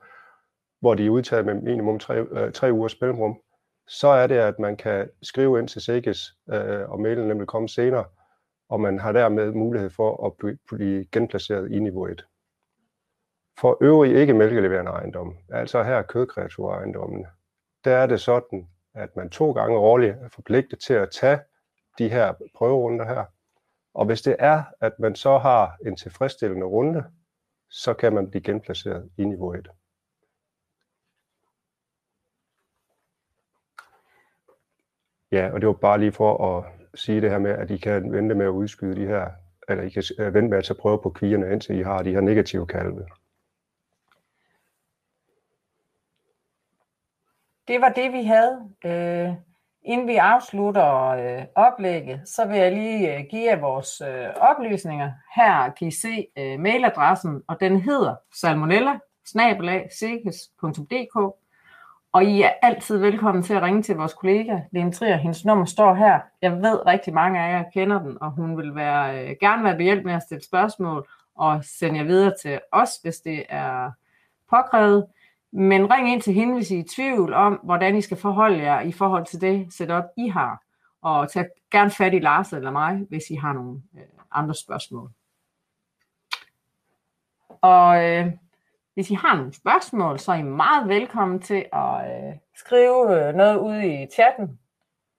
hvor 0.80 0.96
de 0.96 1.06
er 1.06 1.10
udtaget 1.10 1.46
med 1.46 1.54
minimum 1.54 2.00
tre, 2.00 2.16
øh, 2.16 2.52
tre 2.52 2.72
ugers 2.74 3.02
mellemrum, 3.02 3.42
så 3.88 4.08
er 4.08 4.28
det, 4.28 4.36
at 4.36 4.60
man 4.60 4.78
kan 4.78 5.10
skrive 5.22 5.60
ind 5.60 5.68
til 5.68 5.82
SEGES, 5.82 6.20
øh, 6.50 6.90
og 6.90 7.02
mailen 7.02 7.28
nemlig 7.28 7.48
komme 7.48 7.70
senere, 7.70 8.06
og 8.70 8.82
man 8.82 9.00
har 9.00 9.12
dermed 9.12 9.52
mulighed 9.52 9.90
for 9.90 10.25
at 10.25 10.58
blive 10.68 11.06
genplaceret 11.12 11.72
i 11.72 11.80
niveau 11.80 12.08
1. 12.08 12.25
For 13.60 13.78
øvrige 13.82 14.22
ikke 14.22 14.34
mælkeleverende 14.34 14.92
ejendomme, 14.92 15.34
altså 15.50 15.84
her 15.84 16.02
kødkreatureejendommene, 16.02 17.25
der 17.86 17.98
er 17.98 18.06
det 18.06 18.22
sådan, 18.22 18.68
at 18.94 19.16
man 19.16 19.30
to 19.30 19.52
gange 19.52 19.78
årligt 19.78 20.16
er 20.22 20.30
forpligtet 20.30 20.80
til 20.80 20.94
at 20.94 21.12
tage 21.12 21.40
de 21.98 22.10
her 22.10 22.34
prøverunder 22.56 23.06
her. 23.06 23.25
Og 23.94 24.06
hvis 24.06 24.22
det 24.22 24.36
er, 24.40 24.63
at 24.82 25.00
man 25.00 25.16
så 25.16 25.38
har 25.38 25.78
en 25.86 25.96
tilfredsstillende 25.96 26.66
runde, 26.66 27.04
så 27.70 27.94
kan 27.94 28.13
man 28.13 28.30
blive 28.30 28.44
genplaceret 28.44 29.10
i 29.18 29.24
niveau 29.24 29.54
1. 29.54 29.70
Ja, 35.32 35.52
og 35.54 35.62
det 35.62 35.67
var 35.67 35.74
bare 35.74 36.00
lige 36.00 36.12
for 36.12 36.58
at 36.58 36.65
sige 36.96 37.22
det 37.22 37.30
her 37.30 37.39
med, 37.39 37.52
at 37.52 37.72
I 37.72 37.78
kan 37.78 38.12
vente 38.12 38.36
med 38.36 38.46
at 38.46 38.50
udskyde 38.50 38.96
de 38.96 39.08
her, 39.08 39.32
eller 39.69 39.84
I 39.84 39.89
kan 39.89 40.04
øh, 40.19 40.34
vente 40.34 40.50
med 40.50 40.58
at 40.58 40.63
tage 40.63 40.80
prøve 40.80 41.02
på 41.02 41.10
kvierne, 41.10 41.52
indtil 41.52 41.80
I 41.80 41.82
har 41.82 42.04
de 42.04 42.12
her 42.12 42.22
negative 42.22 42.67
kalve. 42.67 43.06
Det 47.67 47.82
var 47.82 47.89
det, 47.89 48.13
vi 48.13 48.23
havde. 48.23 48.60
Øh, 48.86 49.34
inden 49.84 50.08
vi 50.08 50.15
afslutter 50.15 51.08
øh, 51.08 51.45
oplægget, 51.56 52.21
så 52.26 52.47
vil 52.47 52.58
jeg 52.58 52.71
lige 52.71 53.17
øh, 53.17 53.26
give 53.30 53.52
jer 53.52 53.60
vores 53.60 54.02
øh, 54.02 54.28
oplysninger. 54.36 55.12
Her 55.36 55.71
kan 55.71 55.88
I 55.88 55.91
se 55.91 56.28
øh, 56.38 56.60
mailadressen, 56.60 57.41
og 57.47 57.60
den 57.60 57.82
hedder 57.82 58.15
salmonella 58.39 58.99
og 62.13 62.23
I 62.23 62.41
er 62.41 62.52
altid 62.62 62.97
velkommen 62.97 63.43
til 63.43 63.54
at 63.54 63.62
ringe 63.62 63.82
til 63.82 63.95
vores 63.95 64.13
kollega, 64.13 64.60
Lene 64.71 64.91
Trier. 64.91 65.17
Hendes 65.17 65.45
nummer 65.45 65.65
står 65.65 65.93
her. 65.93 66.19
Jeg 66.41 66.52
ved 66.52 66.86
rigtig 66.86 67.13
mange 67.13 67.39
af 67.39 67.52
jer 67.52 67.63
kender 67.73 67.99
den, 67.99 68.17
og 68.21 68.32
hun 68.32 68.58
vil 68.58 68.76
være, 68.76 69.30
øh, 69.30 69.36
gerne 69.39 69.63
være 69.63 69.78
behjælp 69.78 70.06
med 70.06 70.13
at 70.13 70.23
stille 70.23 70.43
spørgsmål 70.43 71.08
og 71.36 71.63
sende 71.63 71.99
jer 71.99 72.06
videre 72.06 72.34
til 72.41 72.60
os, 72.71 72.89
hvis 73.02 73.15
det 73.15 73.45
er 73.49 73.91
påkrævet. 74.49 75.06
Men 75.56 75.92
ring 75.92 76.12
ind 76.12 76.22
til 76.22 76.34
hende, 76.34 76.54
hvis 76.54 76.72
I 76.72 76.76
er 76.76 76.80
i 76.80 76.88
tvivl 76.96 77.34
om, 77.34 77.54
hvordan 77.63 77.96
I 77.96 78.02
skal 78.02 78.18
forholde 78.18 78.63
jer 78.63 78.82
i 78.82 78.92
forhold 78.92 79.26
til 79.26 79.42
det 79.42 79.74
setup, 79.74 80.04
I 80.18 80.28
har. 80.28 80.63
Og 81.02 81.32
tag 81.32 81.46
gerne 81.72 81.92
fat 81.92 82.13
i 82.13 82.20
Lars 82.20 82.54
eller 82.54 82.72
mig, 82.72 83.06
hvis 83.10 83.24
I 83.30 83.36
har 83.36 83.54
nogle 83.54 83.82
øh, 83.96 84.02
andre 84.32 84.56
spørgsmål. 84.56 85.10
Og 87.62 88.04
øh, 88.04 88.32
hvis 88.94 89.12
I 89.12 89.13
har 89.13 89.36
nogle 89.36 89.54
spørgsmål, 89.54 90.20
så 90.20 90.32
er 90.32 90.36
I 90.36 90.42
meget 90.42 90.88
velkommen 90.88 91.39
til 91.39 91.66
at 91.74 92.06
øh, 92.06 92.34
skrive 92.56 93.28
øh, 93.28 93.36
noget 93.36 93.58
ud 93.58 93.82
i 93.82 94.08
chatten. 94.13 94.60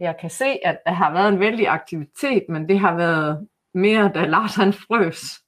Jeg 0.01 0.17
kan 0.21 0.31
se, 0.31 0.59
at 0.65 0.81
der 0.87 0.93
har 0.93 1.13
været 1.13 1.29
en 1.29 1.41
vældig 1.41 1.69
aktivitet, 1.69 2.45
men 2.49 2.69
det 2.69 2.79
har 2.79 2.97
været 2.97 3.49
mere, 3.75 4.11
da 4.15 4.25
Lars 4.25 4.55
han 4.55 4.73
frøs. 4.73 5.41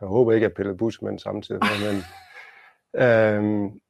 Jeg 0.00 0.08
håber 0.08 0.32
ikke, 0.32 0.46
at 0.46 0.54
Pelle 0.54 0.76
Busman 0.76 1.18
samtidig, 1.18 1.60
men 1.62 2.04
øhm, 2.94 3.80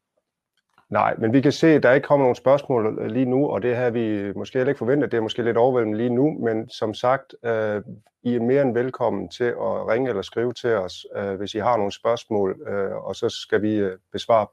Nej, 0.94 1.14
men 1.18 1.32
vi 1.32 1.40
kan 1.40 1.52
se, 1.52 1.66
at 1.66 1.82
der 1.82 1.92
ikke 1.92 2.06
kommer 2.06 2.24
nogen 2.24 2.34
spørgsmål 2.34 2.98
øh, 3.00 3.06
lige 3.06 3.24
nu, 3.24 3.50
og 3.50 3.62
det 3.62 3.76
har 3.76 3.90
vi 3.90 4.32
måske 4.32 4.58
heller 4.58 4.70
ikke 4.70 4.78
forventet. 4.78 5.12
Det 5.12 5.18
er 5.18 5.22
måske 5.22 5.42
lidt 5.42 5.56
overvældende 5.56 5.98
lige 5.98 6.10
nu, 6.10 6.38
men 6.38 6.68
som 6.68 6.94
sagt, 6.94 7.34
øh, 7.44 7.82
I 8.22 8.34
er 8.34 8.40
mere 8.40 8.62
end 8.62 8.74
velkommen 8.74 9.28
til 9.28 9.44
at 9.44 9.88
ringe 9.88 10.08
eller 10.08 10.22
skrive 10.22 10.52
til 10.52 10.74
os, 10.74 11.06
øh, 11.16 11.34
hvis 11.34 11.54
I 11.54 11.58
har 11.58 11.76
nogle 11.76 11.92
spørgsmål, 11.92 12.68
øh, 12.68 12.96
og 12.96 13.16
så 13.16 13.28
skal 13.28 13.62
vi 13.62 13.74
øh, 13.74 13.98
besvare. 14.12 14.46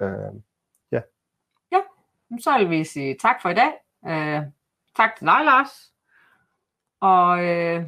Øh, 0.00 0.34
ja. 0.92 1.00
Ja, 1.72 1.80
så 2.40 2.58
vil 2.58 2.70
vi 2.70 2.84
sige 2.84 3.16
tak 3.20 3.42
for 3.42 3.48
i 3.48 3.54
dag. 3.54 3.72
Øh, 4.06 4.42
tak 4.96 5.16
til 5.16 5.26
dig, 5.26 5.40
Lars. 5.44 5.92
Og 7.00 7.44
øh, 7.44 7.84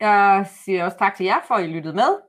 jeg 0.00 0.46
siger 0.64 0.84
også 0.84 0.98
tak 0.98 1.14
til 1.14 1.26
jer 1.26 1.40
for, 1.48 1.54
at 1.54 1.64
I 1.64 1.66
lyttede 1.66 1.94
med. 1.94 2.25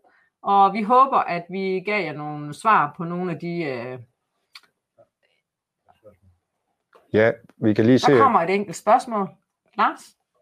Og 0.48 0.74
vi 0.74 0.82
håber, 0.82 1.18
at 1.18 1.46
vi 1.50 1.80
gav 1.80 2.04
jer 2.04 2.14
nogle 2.14 2.54
svar 2.54 2.94
på 2.98 3.04
nogle 3.04 3.32
af 3.32 3.40
de... 3.40 3.64
Øh... 3.64 4.00
Ja, 7.14 7.32
vi 7.58 7.74
kan 7.74 7.86
lige 7.86 8.00
se... 8.00 8.12
Der 8.12 8.24
kommer 8.24 8.42
et 8.42 8.50
enkelt 8.50 8.76
spørgsmål. 8.76 9.30
Lars? 9.78 10.00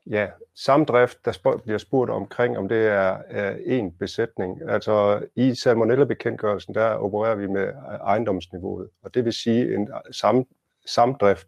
Ja, 0.09 0.27
samdrift, 0.55 1.25
der 1.25 1.31
spørg, 1.31 1.61
bliver 1.61 1.77
spurgt 1.77 2.11
omkring, 2.11 2.57
om 2.57 2.67
det 2.67 2.87
er, 2.87 3.21
er 3.27 3.57
en 3.65 3.91
besætning. 3.91 4.69
Altså 4.69 5.25
i 5.35 5.55
salmonella-bekendtgørelsen, 5.55 6.73
der 6.75 6.89
opererer 6.89 7.35
vi 7.35 7.47
med 7.47 7.73
ejendomsniveauet, 8.01 8.89
og 9.03 9.13
det 9.13 9.25
vil 9.25 9.33
sige 9.33 9.75
en 9.75 9.89
sam, 10.11 10.45
samdrift. 10.85 11.47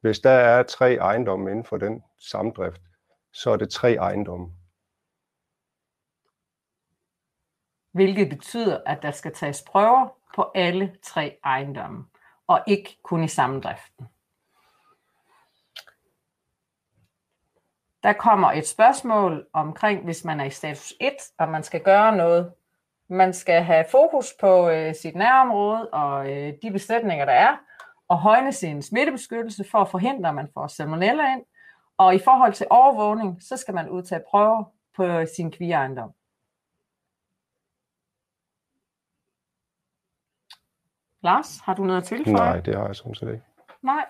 Hvis 0.00 0.18
der 0.18 0.30
er 0.30 0.62
tre 0.62 0.94
ejendomme 0.94 1.50
inden 1.50 1.64
for 1.64 1.76
den 1.76 2.02
samdrift, 2.20 2.80
så 3.32 3.50
er 3.50 3.56
det 3.56 3.70
tre 3.70 3.94
ejendomme. 3.94 4.52
Hvilket 7.96 8.28
betyder, 8.28 8.80
at 8.86 9.02
der 9.02 9.10
skal 9.10 9.34
tages 9.34 9.62
prøver 9.62 10.08
på 10.34 10.50
alle 10.54 10.96
tre 11.02 11.38
ejendomme, 11.44 12.04
og 12.46 12.60
ikke 12.66 12.98
kun 13.02 13.24
i 13.24 13.28
sammendriften. 13.28 14.08
Der 18.02 18.12
kommer 18.12 18.52
et 18.52 18.66
spørgsmål 18.66 19.46
omkring, 19.52 20.04
hvis 20.04 20.24
man 20.24 20.40
er 20.40 20.44
i 20.44 20.50
status 20.50 20.94
1, 21.00 21.12
og 21.38 21.48
man 21.48 21.62
skal 21.62 21.80
gøre 21.80 22.16
noget. 22.16 22.52
Man 23.08 23.34
skal 23.34 23.62
have 23.62 23.84
fokus 23.90 24.34
på 24.40 24.68
øh, 24.68 24.94
sit 24.94 25.14
nærområde 25.16 25.88
og 25.88 26.32
øh, 26.32 26.52
de 26.62 26.70
besætninger, 26.70 27.24
der 27.24 27.32
er, 27.32 27.56
og 28.08 28.18
højne 28.18 28.52
sin 28.52 28.82
smittebeskyttelse 28.82 29.64
for 29.70 29.78
at 29.78 29.90
forhindre, 29.90 30.28
at 30.28 30.34
man 30.34 30.48
får 30.54 30.66
salmonella 30.66 31.32
ind. 31.32 31.42
Og 31.98 32.14
i 32.14 32.18
forhold 32.18 32.52
til 32.52 32.66
overvågning, 32.70 33.42
så 33.42 33.56
skal 33.56 33.74
man 33.74 33.88
udtage 33.88 34.22
prøver 34.30 34.64
på 34.96 35.26
sin 35.36 35.50
kvigeejendom. 35.50 36.12
Lars, 41.26 41.60
har 41.64 41.74
du 41.74 41.84
noget 41.84 42.00
at 42.00 42.04
tilføje? 42.04 42.36
Nej, 42.36 42.60
det 42.60 42.74
har 42.74 42.86
jeg 42.86 42.96
sådan 42.96 43.14
set 43.14 43.28
ikke. 43.28 43.44
Nej. 43.82 44.06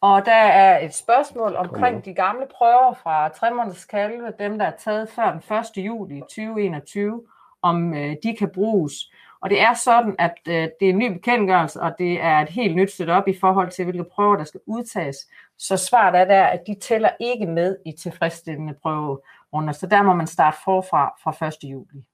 Og 0.00 0.26
der 0.26 0.42
er 0.62 0.84
et 0.84 0.94
spørgsmål 0.94 1.56
omkring 1.56 2.04
de 2.04 2.14
gamle 2.14 2.46
prøver 2.56 2.94
fra 2.94 3.28
3 3.28 3.50
måneders 3.50 3.84
kalve, 3.84 4.32
dem 4.38 4.58
der 4.58 4.66
er 4.66 4.76
taget 4.76 5.08
før 5.08 5.30
den 5.30 5.56
1. 5.78 5.86
juli 5.86 6.20
2021, 6.20 7.22
om 7.62 7.94
øh, 7.94 8.16
de 8.22 8.36
kan 8.38 8.50
bruges. 8.54 8.94
Og 9.40 9.50
det 9.50 9.60
er 9.60 9.74
sådan, 9.74 10.14
at 10.18 10.34
øh, 10.48 10.54
det 10.54 10.86
er 10.86 10.90
en 10.90 10.98
ny 10.98 11.12
bekendtgørelse, 11.12 11.80
og 11.80 11.94
det 11.98 12.22
er 12.22 12.38
et 12.38 12.48
helt 12.48 12.76
nyt 12.76 12.92
setup 12.92 13.28
i 13.28 13.38
forhold 13.40 13.70
til, 13.70 13.84
hvilke 13.84 14.04
prøver, 14.04 14.36
der 14.36 14.44
skal 14.44 14.60
udtages. 14.66 15.16
Så 15.58 15.76
svaret 15.76 16.20
er 16.20 16.24
der, 16.24 16.44
at 16.44 16.60
de 16.66 16.74
tæller 16.74 17.10
ikke 17.20 17.46
med 17.46 17.76
i 17.86 17.92
tilfredsstillende 17.92 18.74
prøverunder. 18.82 19.72
Så 19.72 19.86
der 19.86 20.02
må 20.02 20.14
man 20.14 20.26
starte 20.26 20.56
forfra 20.64 21.14
fra 21.22 21.46
1. 21.46 21.70
juli. 21.70 22.04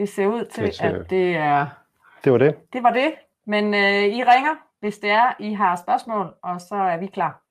Det 0.00 0.08
ser 0.08 0.26
ud 0.26 0.44
til, 0.44 0.64
det 0.64 0.74
ser... 0.74 1.00
at 1.00 1.10
det 1.10 1.36
er... 1.36 1.66
Det 2.24 2.32
var 2.32 2.38
det. 2.38 2.56
Det 2.72 2.82
var 2.82 2.90
det. 2.90 3.14
Men 3.44 3.74
øh, 3.74 4.04
I 4.04 4.24
ringer, 4.24 4.54
hvis 4.80 4.98
det 4.98 5.10
er, 5.10 5.34
I 5.38 5.52
har 5.52 5.76
spørgsmål, 5.76 6.34
og 6.42 6.60
så 6.60 6.74
er 6.74 6.96
vi 6.96 7.06
klar. 7.06 7.42